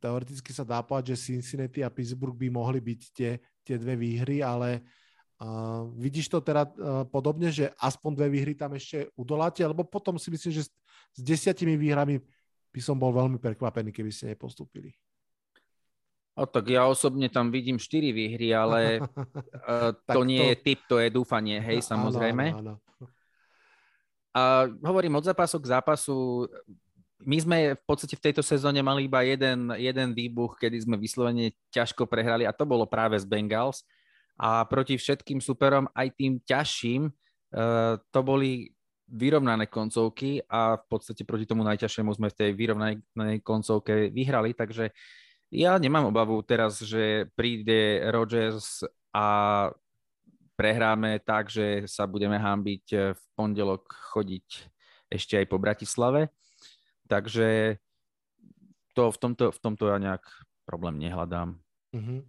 [0.00, 4.40] Teoreticky sa dá povedať, že Cincinnati a Pittsburgh by mohli byť tie, tie dve výhry,
[4.40, 4.80] ale
[5.40, 10.18] uh, vidíš to teda uh, podobne, že aspoň dve výhry tam ešte udoláte, alebo potom
[10.18, 10.70] si myslím, že s,
[11.14, 12.20] s desiatimi výhrami
[12.74, 14.94] by som bol veľmi prekvapený, keby ste nepostúpili.
[16.34, 18.98] O, tak ja osobne tam vidím 4 výhry, ale
[19.70, 20.48] uh, to nie to...
[20.50, 22.44] je typ, to je dúfanie, hej, no, samozrejme.
[22.50, 23.06] Áno, áno, áno.
[24.34, 26.50] A hovorím od zápasu k zápasu.
[27.22, 31.54] My sme v podstate v tejto sezóne mali iba jeden, jeden výbuch, kedy sme vyslovene
[31.70, 33.86] ťažko prehrali a to bolo práve z Bengals.
[34.40, 41.28] A proti všetkým superom, aj tým ťažším, uh, to boli vyrovnané koncovky a v podstate
[41.28, 44.90] proti tomu najťažšiemu sme v tej vyrovnanej koncovke vyhrali, takže
[45.54, 48.82] ja nemám obavu teraz, že príde Rodgers
[49.14, 49.70] a
[50.58, 54.46] prehráme tak, že sa budeme hámbiť v pondelok chodiť
[55.14, 56.34] ešte aj po Bratislave.
[57.06, 57.78] Takže
[58.98, 60.24] to v tomto, v tomto ja nejak
[60.66, 61.58] problém nehľadám.
[61.94, 62.26] Uh-huh.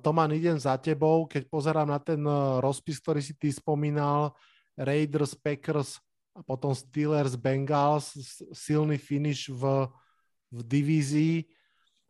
[0.00, 1.28] Toman, idem za tebou.
[1.28, 4.32] Keď pozerám na ten eh, rozpis, ktorý si ty spomínal,
[4.74, 6.00] Raiders, Packers
[6.34, 8.16] a potom Steelers, Bengals,
[8.50, 9.86] silný finish v,
[10.50, 11.36] v divízii.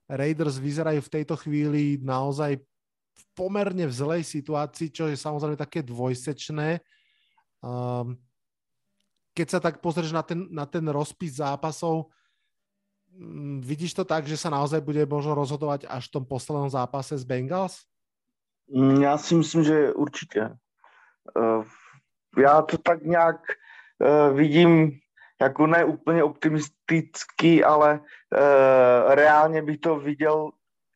[0.08, 2.56] Raiders vyzerajú v tejto chvíli naozaj
[3.14, 6.80] v pomerne v zlej situácii, čo je samozrejme také dvojsečné.
[7.60, 8.16] Um,
[9.36, 12.10] keď sa tak pozrieš na ten, na ten rozpis zápasov,
[13.60, 17.24] vidíš to tak, že sa naozaj bude možno rozhodovať až v tom poslednom zápase z
[17.24, 17.86] Bengals?
[18.68, 20.50] Mm, já si myslím, že určitě.
[21.36, 21.64] Uh,
[22.38, 23.36] já to tak nějak
[23.98, 24.98] uh, vidím
[25.40, 30.50] jako ne úplně optimistický, ale uh, reálně bych to viděl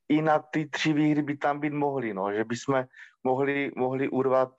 [0.09, 2.85] i na ty tři výhry by tam být mohly, no, že bychom
[3.25, 4.53] mohli, mohli urvat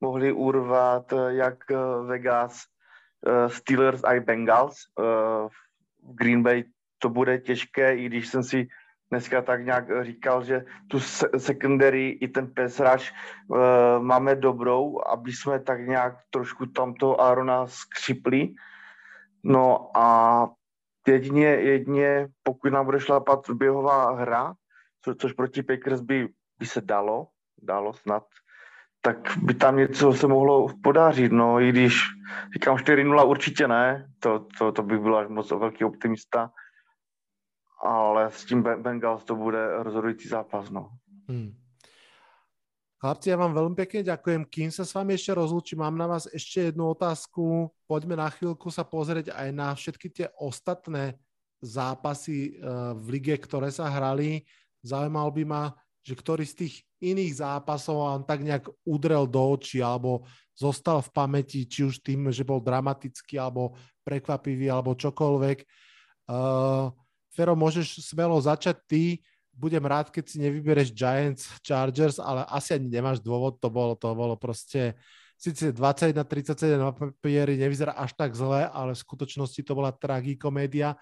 [0.00, 1.58] mohli urvat jak
[2.06, 2.68] Vegas,
[3.48, 4.76] Steelers a Bengals.
[6.14, 6.64] Green Bay
[6.98, 8.68] to bude těžké, i když jsem si
[9.10, 11.00] dneska tak nějak říkal, že tu
[11.38, 13.12] secondary i ten rush
[13.48, 13.58] uh,
[14.00, 18.48] máme dobrou, aby jsme tak nějak trošku tamto Arona skřipli.
[19.44, 20.48] No a
[21.08, 24.54] jedině, jedině pokud nám bude šlapat běhová hra,
[25.04, 26.28] co, což proti Packers by,
[26.58, 27.26] by se dalo,
[27.62, 28.24] dalo snad,
[29.00, 32.00] tak by tam něco se mohlo podařit, no i když
[32.54, 36.50] říkám 4-0 určitě ne, to, to, to by byl až moc velký optimista,
[37.82, 40.90] ale s tím Bengals to bude rozhodující zápas, no.
[41.28, 41.52] Hmm.
[42.96, 44.48] Chlapci, ja vám veľmi pekne ďakujem.
[44.48, 47.68] Kým sa s vami ešte rozlúčim, mám na vás ešte jednu otázku.
[47.84, 51.20] Poďme na chvíľku sa pozrieť aj na všetky tie ostatné
[51.60, 54.48] zápasy eh, v lige, ktoré sa hrali.
[54.80, 55.62] Zaujímal by ma,
[56.00, 56.74] že ktorý z tých
[57.04, 60.24] iných zápasov vám tak nejak udrel do očí alebo
[60.56, 65.58] zostal v pamäti, či už tým, že bol dramatický alebo prekvapivý alebo čokoľvek.
[66.26, 66.88] Uh,
[67.36, 69.02] Fero, môžeš smelo začať ty
[69.56, 74.12] budem rád, keď si nevybereš Giants, Chargers, ale asi ani nemáš dôvod, to bolo, to
[74.12, 74.92] bolo proste,
[75.40, 80.96] síce 21-37 na papieri nevyzerá až tak zle, ale v skutočnosti to bola tragikomédia.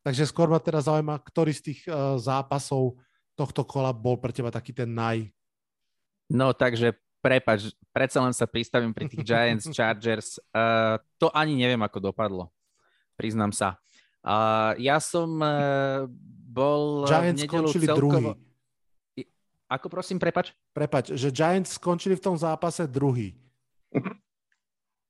[0.00, 2.96] Takže skôr ma teda zaujíma, ktorý z tých uh, zápasov
[3.36, 5.28] tohto kola bol pre teba taký ten naj.
[6.30, 10.38] No takže prepač, predsa len sa pristavím pri tých Giants, Chargers.
[10.54, 12.48] Uh, to ani neviem, ako dopadlo.
[13.18, 13.76] Priznám sa.
[14.20, 16.04] Uh, ja som uh,
[16.50, 18.36] bol Giants v skončili celkovo...
[18.36, 18.48] druhý.
[19.70, 20.50] Ako prosím, prepač?
[20.74, 23.38] Prepač, že Giants skončili v tom zápase druhý.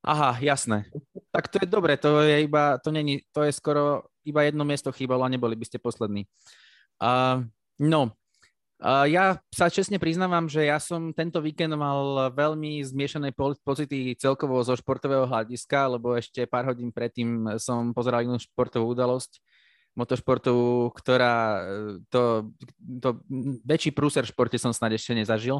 [0.05, 0.85] Aha, jasné.
[1.33, 4.93] Tak to je dobre, to je iba, to není, to je skoro iba jedno miesto
[4.93, 6.29] chýbalo a neboli by ste poslední.
[7.01, 7.45] Uh,
[7.81, 8.13] no,
[8.81, 14.73] ja sa čestne priznávam, že ja som tento víkend mal veľmi zmiešané pocity celkovo zo
[14.73, 19.37] športového hľadiska, lebo ešte pár hodín predtým som pozeral inú športovú udalosť
[19.95, 21.61] motošportovú, ktorá e,
[22.07, 22.47] to,
[22.79, 23.19] to
[23.67, 25.59] väčší prúser v športe som snad ešte nezažil.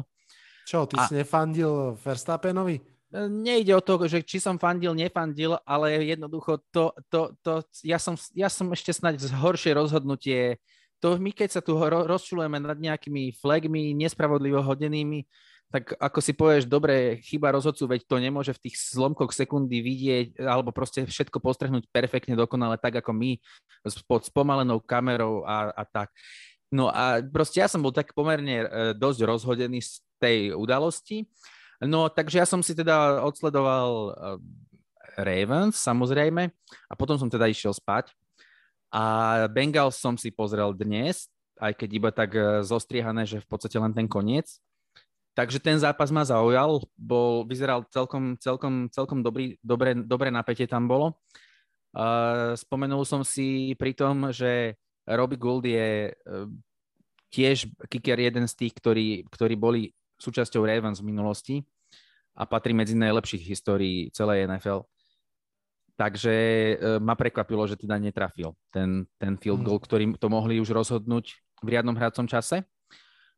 [0.64, 1.04] Čo, ty a...
[1.04, 2.80] si nefandil Verstappenovi?
[2.80, 8.00] E, nejde o to, že či som fandil, nefandil, ale jednoducho to, to, to ja,
[8.00, 10.56] som, ja som ešte snad horšie rozhodnutie.
[11.02, 15.26] To my, keď sa tu rozčulujeme nad nejakými flagmi nespravodlivo hodenými,
[15.72, 20.44] tak ako si povieš, dobre, chyba rozhodcu, veď to nemôže v tých zlomkoch sekundy vidieť,
[20.44, 23.40] alebo proste všetko postrehnúť perfektne dokonale, tak ako my,
[24.04, 26.12] pod spomalenou kamerou a, a tak.
[26.68, 31.24] No a proste ja som bol tak pomerne e, dosť rozhodený z tej udalosti.
[31.84, 34.12] No takže ja som si teda odsledoval e,
[35.20, 36.48] Ravens, samozrejme,
[36.88, 38.12] a potom som teda išiel spať.
[38.92, 39.02] A
[39.48, 43.96] Bengals som si pozrel dnes, aj keď iba tak e, zostriehané, že v podstate len
[43.96, 44.60] ten koniec.
[45.32, 50.84] Takže ten zápas ma zaujal, bol, vyzeral celkom, celkom, celkom dobrý, dobre, dobre napätie tam
[50.84, 51.16] bolo.
[51.92, 54.76] Uh, spomenul som si pri tom, že
[55.08, 56.48] Robbie Gould je uh,
[57.32, 59.88] tiež kicker jeden z tých, ktorí, ktorí boli
[60.20, 61.56] súčasťou Ravens v minulosti
[62.36, 64.84] a patrí medzi najlepších histórií celej NFL.
[66.02, 69.66] Takže uh, ma prekvapilo, že teda netrafil ten, ten field mhm.
[69.70, 72.66] goal, ktorý to mohli už rozhodnúť v riadnom hracom čase.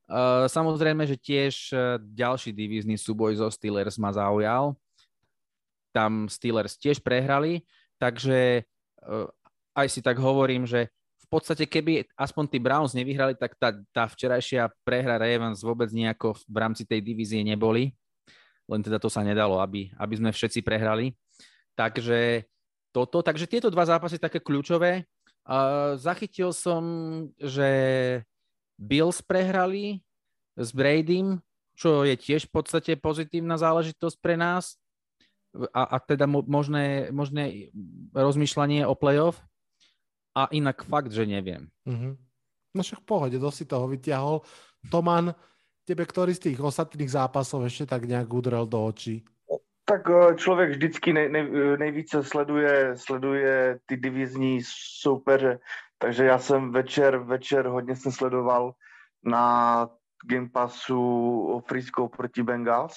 [0.08, 4.72] Uh, samozrejme, že tiež uh, ďalší divízny súboj zo Steelers ma zaujal.
[5.92, 7.62] Tam Steelers tiež prehrali,
[8.02, 8.66] takže
[9.76, 10.90] aj si tak hovorím, že
[11.22, 16.34] v podstate keby aspoň tí Browns nevyhrali, tak tá, tá včerajšia prehra Ravens vôbec nejako
[16.50, 17.94] v rámci tej divízie neboli.
[18.66, 21.14] Len teda to sa nedalo, aby, aby sme všetci prehrali.
[21.78, 22.48] Takže
[22.94, 25.02] toto, takže tieto dva zápasy také kľúčové.
[25.42, 26.82] Uh, zachytil som,
[27.42, 27.68] že
[28.78, 30.00] Bills prehrali
[30.54, 31.42] s Bradym,
[31.74, 34.78] čo je tiež v podstate pozitívna záležitosť pre nás
[35.74, 37.74] a, a teda možné, možné
[38.14, 39.42] rozmýšľanie o playoff.
[40.34, 41.70] A inak fakt, že neviem.
[41.86, 42.12] Mm-hmm.
[42.74, 44.42] No však v pohode, dosť si toho vyťahol.
[44.90, 45.30] Toman,
[45.86, 49.22] tebe ktorý z tých ostatných zápasov ešte tak nejak udrel do očí?
[49.84, 54.60] Tak eh, člověk vždycky nej, nej, nejvíce sleduje, sleduje ty divizní
[55.00, 55.58] soupeře,
[55.98, 58.72] takže já jsem večer, večer hodně jsem sledoval
[59.24, 59.88] na
[60.24, 62.94] Game Passu Frisco proti Bengals.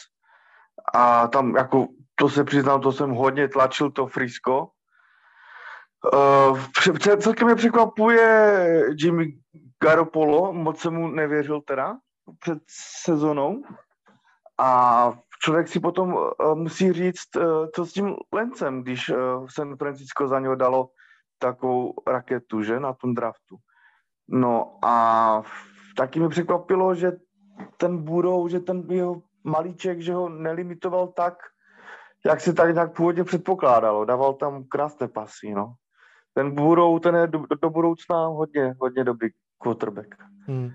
[0.94, 4.68] A tam jako, to se přiznám, to jsem hodně tlačil to Frisco.
[6.14, 6.60] Uh,
[7.20, 9.26] celkem mě překvapuje Jimmy
[9.84, 11.98] Garoppolo, moc jsem mu nevěřil teda
[12.40, 12.60] před
[13.06, 13.64] sezonou.
[14.58, 15.14] A
[15.48, 20.28] člověk si potom uh, musí říct, uh, co s tím Lencem, když uh, San Francisco
[20.28, 20.90] za něho dalo
[21.40, 23.56] takovou raketu, že, na tom draftu.
[24.28, 25.42] No a
[25.98, 27.12] taky mi překvapilo, že
[27.78, 31.34] ten Budou, že ten jeho malíček, že ho nelimitoval tak,
[32.26, 34.06] jak se tak nějak původně předpokládalo.
[34.06, 35.74] Dával tam krásné pasy, no.
[36.34, 40.16] Ten Budou, ten je do, do budoucna hodně, hodně dobrý quarterback.
[40.48, 40.72] Hmm.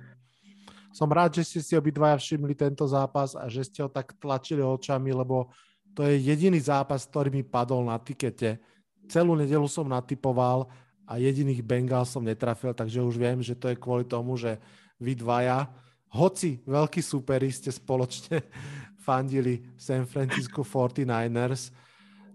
[0.93, 4.61] Som rád, že ste si obidvaja všimli tento zápas a že ste ho tak tlačili
[4.61, 5.49] očami, lebo
[5.97, 8.61] to je jediný zápas, ktorý mi padol na tikete.
[9.09, 10.69] Celú nedelu som natypoval
[11.09, 14.57] a jediných Bengals som netrafil, takže už viem, že to je kvôli tomu, že
[15.03, 15.69] vy dvaja,
[16.13, 18.45] hoci veľkí superi ste spoločne
[19.05, 21.73] fandili San Francisco 49ers.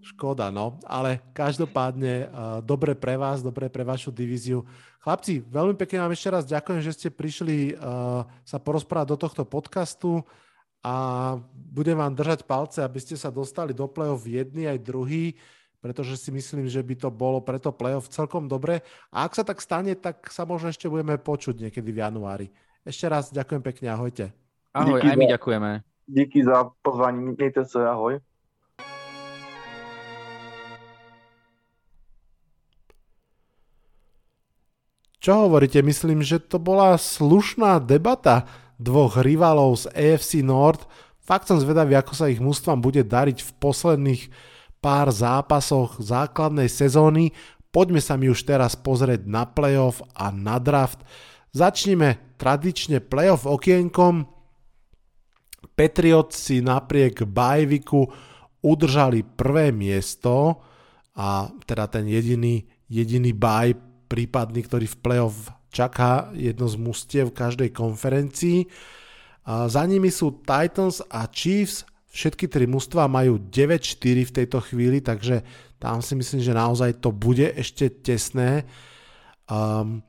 [0.08, 0.80] Škoda, no.
[0.88, 2.28] Ale každopádne uh,
[2.64, 4.64] dobre pre vás, dobre pre vašu divíziu.
[5.04, 9.44] Chlapci, veľmi pekne vám ešte raz ďakujem, že ste prišli uh, sa porozprávať do tohto
[9.44, 10.24] podcastu
[10.80, 10.94] a
[11.52, 15.36] budem vám držať palce, aby ste sa dostali do play-off jedný aj druhý,
[15.84, 18.80] pretože si myslím, že by to bolo preto play-off celkom dobre.
[19.12, 22.46] A ak sa tak stane, tak sa možno ešte budeme počuť niekedy v januári.
[22.80, 24.32] Ešte raz ďakujem pekne, ahojte.
[24.72, 25.70] Ahoj, Díky aj my za, ďakujeme.
[26.08, 28.18] Díky za pozvání, mějte se, ahoj.
[35.28, 35.84] Čo hovoríte?
[35.84, 38.48] Myslím, že to bola slušná debata
[38.80, 40.88] dvoch rivalov z AFC North.
[41.20, 44.32] Fakt som zvedavý, ako sa ich mústvam bude dariť v posledných
[44.80, 47.36] pár zápasoch základnej sezóny.
[47.68, 51.04] Poďme sa mi už teraz pozrieť na playoff a na draft.
[51.52, 54.24] Začneme tradične playoff okienkom.
[55.76, 58.00] Patriots si napriek bajviku
[58.64, 60.64] udržali prvé miesto
[61.20, 65.36] a teda ten jediný, jediný baj prípadný, ktorý v playoff
[65.68, 68.66] čaká jedno z mustiev v každej konferencii.
[69.44, 71.84] Za nimi sú Titans a Chiefs.
[72.08, 75.44] Všetky tri mužstva majú 9-4 v tejto chvíli, takže
[75.78, 78.66] tam si myslím, že naozaj to bude ešte tesné.
[79.46, 80.02] Um,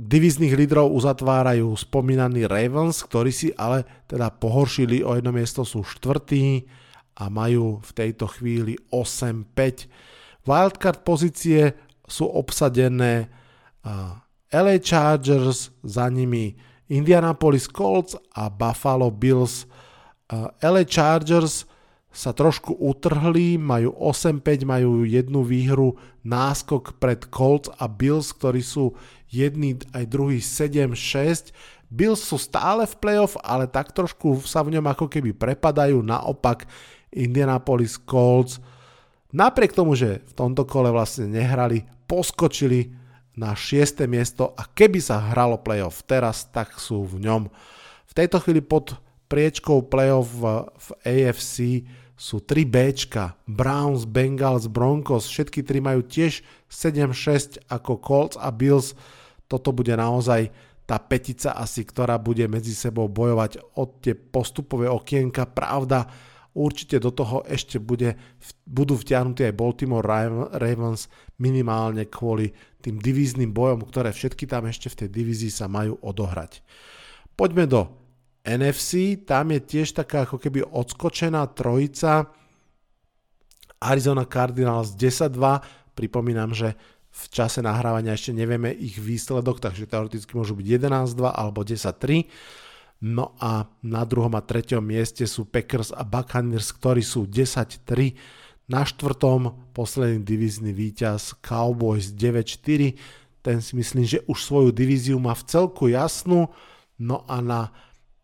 [0.00, 6.66] divizných lídrov uzatvárajú spomínaní Ravens, ktorí si ale teda pohoršili o jedno miesto, sú štvrtí
[7.20, 10.44] a majú v tejto chvíli 8-5.
[10.44, 13.32] Wildcard pozície sú obsadené
[14.52, 16.56] LA Chargers, za nimi
[16.88, 19.64] Indianapolis Colts a Buffalo Bills.
[20.60, 21.64] LA Chargers
[22.14, 28.94] sa trošku utrhli, majú 8-5, majú jednu výhru, náskok pred Colts a Bills, ktorí sú
[29.26, 31.50] jedný aj druhý 7-6.
[31.90, 36.70] Bills sú stále v playoff, ale tak trošku sa v ňom ako keby prepadajú, naopak
[37.10, 38.62] Indianapolis Colts
[39.34, 42.94] napriek tomu, že v tomto kole vlastne nehrali, poskočili
[43.34, 44.06] na 6.
[44.06, 47.50] miesto a keby sa hralo playoff teraz, tak sú v ňom.
[48.06, 48.94] V tejto chvíli pod
[49.26, 50.44] priečkou playoff v,
[51.02, 51.82] AFC
[52.14, 58.94] sú 3 Bčka, Browns, Bengals, Broncos, všetky tri majú tiež 7-6 ako Colts a Bills.
[59.50, 60.54] Toto bude naozaj
[60.86, 65.48] tá petica asi, ktorá bude medzi sebou bojovať od tie postupové okienka.
[65.48, 66.06] Pravda,
[66.54, 68.14] určite do toho ešte bude,
[68.64, 70.06] budú vtiahnutí aj Baltimore
[70.54, 71.10] Ravens
[71.42, 76.62] minimálne kvôli tým divíznym bojom, ktoré všetky tam ešte v tej divízii sa majú odohrať.
[77.34, 77.82] Poďme do
[78.46, 82.30] NFC, tam je tiež taká ako keby odskočená trojica
[83.82, 86.76] Arizona Cardinals 10-2, pripomínam, že
[87.14, 92.26] v čase nahrávania ešte nevieme ich výsledok, takže teoreticky môžu byť 11-2 alebo 10-3.
[93.02, 98.14] No a na druhom a treťom mieste sú Packers a Buccaneers, ktorí sú 10-3.
[98.64, 102.96] Na štvrtom posledný divízny víťaz Cowboys 9-4.
[103.44, 106.48] Ten si myslím, že už svoju divíziu má v celku jasnú.
[106.96, 107.76] No a na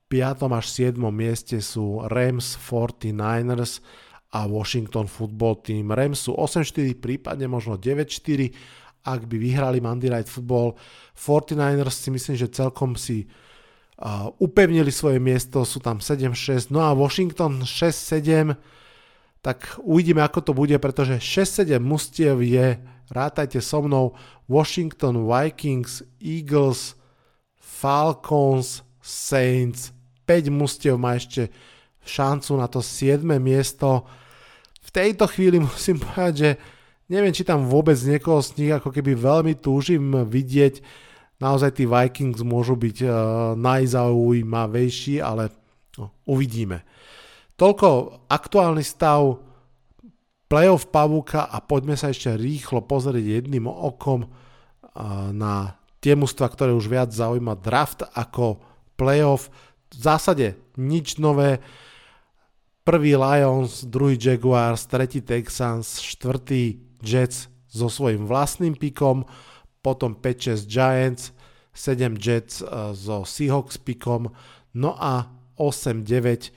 [0.09, 0.49] 5.
[0.49, 0.97] až 7.
[1.13, 3.85] mieste sú Rams 49ers
[4.33, 5.93] a Washington Football Team.
[5.93, 8.51] Rams sú 8-4, prípadne možno 9-4,
[9.07, 10.79] ak by vyhrali Monday Night Football.
[11.15, 13.31] 49ers si myslím, že celkom si
[14.41, 18.57] Upevnili svoje miesto, sú tam 7-6, no a Washington 6-7,
[19.45, 22.81] tak uvidíme ako to bude, pretože 6-7 mustiev je,
[23.13, 24.17] rátajte so mnou,
[24.49, 26.97] Washington Vikings, Eagles,
[27.61, 29.93] Falcons, Saints,
[30.25, 31.53] 5 mustiev má ešte
[32.01, 34.09] šancu na to 7 miesto.
[34.81, 36.51] V tejto chvíli musím povedať, že
[37.11, 40.81] neviem, či tam vôbec niekoho z nich ako keby veľmi túžim vidieť,
[41.41, 43.13] naozaj tí Vikings môžu byť uh,
[43.57, 45.49] najzaujímavejší, ale
[45.97, 46.85] no, uvidíme.
[47.57, 47.89] Toľko
[48.29, 49.41] aktuálny stav
[50.47, 54.31] playoff pavúka a poďme sa ešte rýchlo pozrieť jedným okom uh,
[55.33, 58.61] na tie mužstva, ktoré už viac zaujíma draft ako
[58.97, 59.49] playoff.
[59.93, 61.61] V zásade nič nové.
[62.81, 69.29] Prvý Lions, druhý Jaguars, tretí Texans, štvrtý Jets so svojím vlastným pikom
[69.81, 71.33] potom 5-6 Giants,
[71.73, 74.29] 7 Jets uh, so Seahawks pikom,
[74.77, 76.53] no a 8-9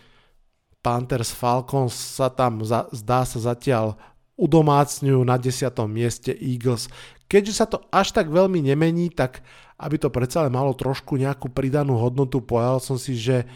[0.84, 3.96] Panthers Falcons sa tam za, zdá sa zatiaľ
[4.36, 5.72] udomácňujú na 10.
[5.88, 6.92] mieste Eagles.
[7.32, 9.46] Keďže sa to až tak veľmi nemení, tak
[9.80, 13.48] aby to predsa len malo trošku nejakú pridanú hodnotu, povedal som si, že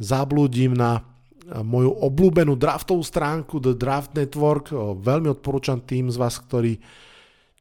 [0.00, 1.04] zablúdim na
[1.60, 4.72] moju obľúbenú draftovú stránku The Draft Network.
[5.02, 6.80] Veľmi odporúčam tým z vás, ktorí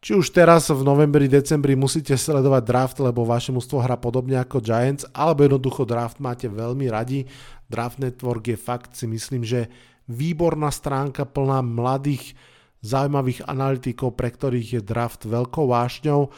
[0.01, 4.57] Či už teraz v novembri, decembri musíte sledovať draft, lebo vaše mústvo hra podobne ako
[4.57, 7.29] Giants, alebo jednoducho draft máte veľmi radi.
[7.69, 9.69] Draft Network je fakt si myslím, že
[10.09, 12.33] výborná stránka plná mladých,
[12.81, 16.33] zaujímavých analytikov, pre ktorých je draft veľkou vášňou.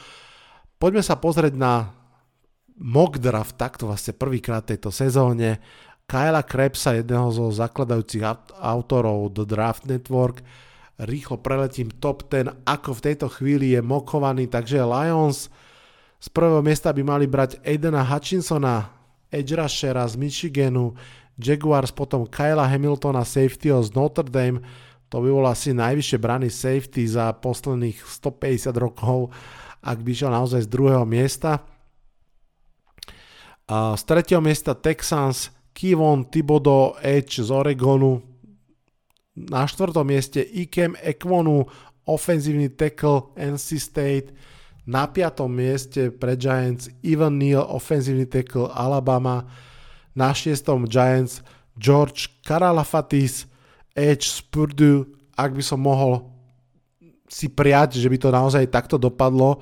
[0.75, 1.95] Poďme sa pozrieť na
[2.75, 5.63] mock draft, takto vlastne prvýkrát tejto sezóne.
[6.03, 8.27] Kyla Krebsa, jedného zo zakladajúcich
[8.59, 10.43] autorov The Draft Network,
[10.99, 15.49] rýchlo preletím top 10, ako v tejto chvíli je mokovaný, takže Lions
[16.23, 18.87] z prvého miesta by mali brať Aidena Hutchinsona,
[19.27, 20.95] edge rushera z Michiganu,
[21.35, 24.61] Jaguars potom Kyla Hamiltona, safetyho z Notre Dame,
[25.09, 29.29] to by bol asi najvyššie brany safety za posledných 150 rokov,
[29.83, 31.61] ak by šiel naozaj z druhého miesta.
[33.69, 38.32] Z tretieho miesta Texans, Kivon Thibodeau, Edge z Oregonu,
[39.33, 41.65] na štvrtom mieste Ikem Ekwonu,
[42.05, 44.29] ofenzívny tackle NC State.
[44.83, 49.47] Na piatom mieste pre Giants Ivan Neal, ofenzívny tackle Alabama.
[50.13, 51.41] Na šiestom Giants
[51.79, 53.49] George Karalafatis,
[53.97, 55.09] Edge z Purdue.
[55.33, 56.29] Ak by som mohol
[57.25, 59.57] si prijať, že by to naozaj takto dopadlo,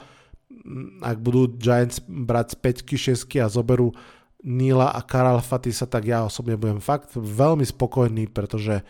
[0.99, 3.95] ak budú Giants brať z 5 6 a zoberú
[4.41, 8.81] Nila a Karal Fatisa, tak ja osobne budem fakt veľmi spokojný, pretože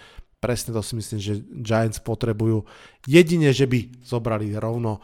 [0.42, 2.66] presne to si myslím, že Giants potrebujú.
[3.06, 4.98] Jedine, že by zobrali rovno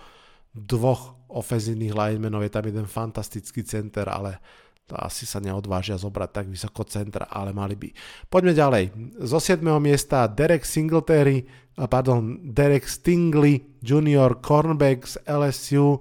[0.58, 4.42] dvoch ofenzívnych linemenov, je tam jeden fantastický center, ale
[4.88, 7.92] to asi sa neodvážia zobrať tak vysoko centra, ale mali by.
[8.32, 8.84] Poďme ďalej.
[9.28, 9.60] Zo 7.
[9.84, 11.44] miesta Derek Singletary,
[11.76, 16.00] pardon, Derek Stingley Junior cornerback z LSU.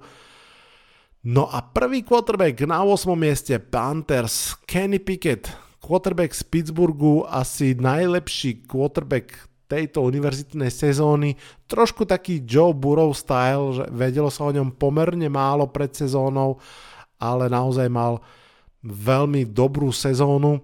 [1.26, 3.10] No a prvý quarterback na 8.
[3.18, 11.38] mieste Panthers, Kenny Pickett, quarterback z Pittsburghu, asi najlepší quarterback tejto univerzitnej sezóny.
[11.70, 16.58] Trošku taký Joe Burrow style, že vedelo sa o ňom pomerne málo pred sezónou,
[17.22, 18.18] ale naozaj mal
[18.82, 20.58] veľmi dobrú sezónu.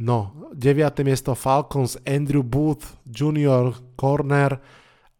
[0.00, 1.04] No, 9.
[1.04, 4.60] miesto Falcons Andrew Booth Junior Corner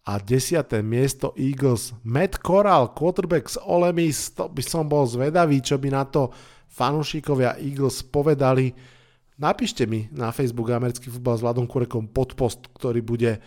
[0.05, 0.65] a 10.
[0.85, 5.89] miesto Eagles Matt Corral, quarterback z Ole Miss, to by som bol zvedavý, čo by
[5.93, 6.33] na to
[6.73, 8.73] fanúšikovia Eagles povedali.
[9.41, 13.41] Napíšte mi na Facebook americký futbal s Vladom Kurekom podpost, ktorý bude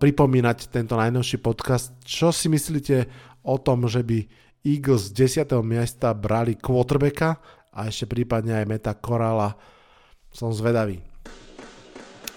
[0.00, 1.92] pripomínať tento najnovší podcast.
[2.00, 3.04] Čo si myslíte
[3.44, 4.24] o tom, že by
[4.64, 5.52] Eagles z 10.
[5.60, 7.36] miesta brali quarterbacka
[7.76, 9.52] a ešte prípadne aj Meta Korala.
[10.32, 11.04] Som zvedavý.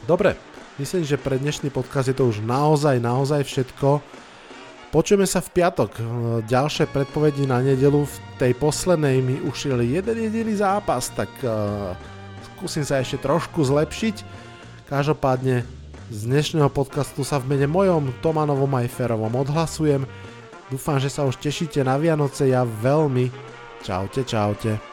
[0.04, 0.36] Dobre,
[0.84, 4.04] myslím, že pre dnešný podcast je to už naozaj, naozaj všetko.
[4.92, 5.96] Počujeme sa v piatok.
[6.44, 8.04] Ďalšie predpovedi na nedelu.
[8.04, 12.19] V tej poslednej mi ušiel jeden jediný zápas, tak uh,
[12.60, 14.28] skúsim sa ešte trošku zlepšiť.
[14.92, 15.64] Každopádne
[16.12, 20.04] z dnešného podcastu sa v mene mojom, Tomanovom aj Ferovom odhlasujem.
[20.68, 23.32] Dúfam, že sa už tešíte na Vianoce, ja veľmi.
[23.80, 24.89] Čaute, čaute.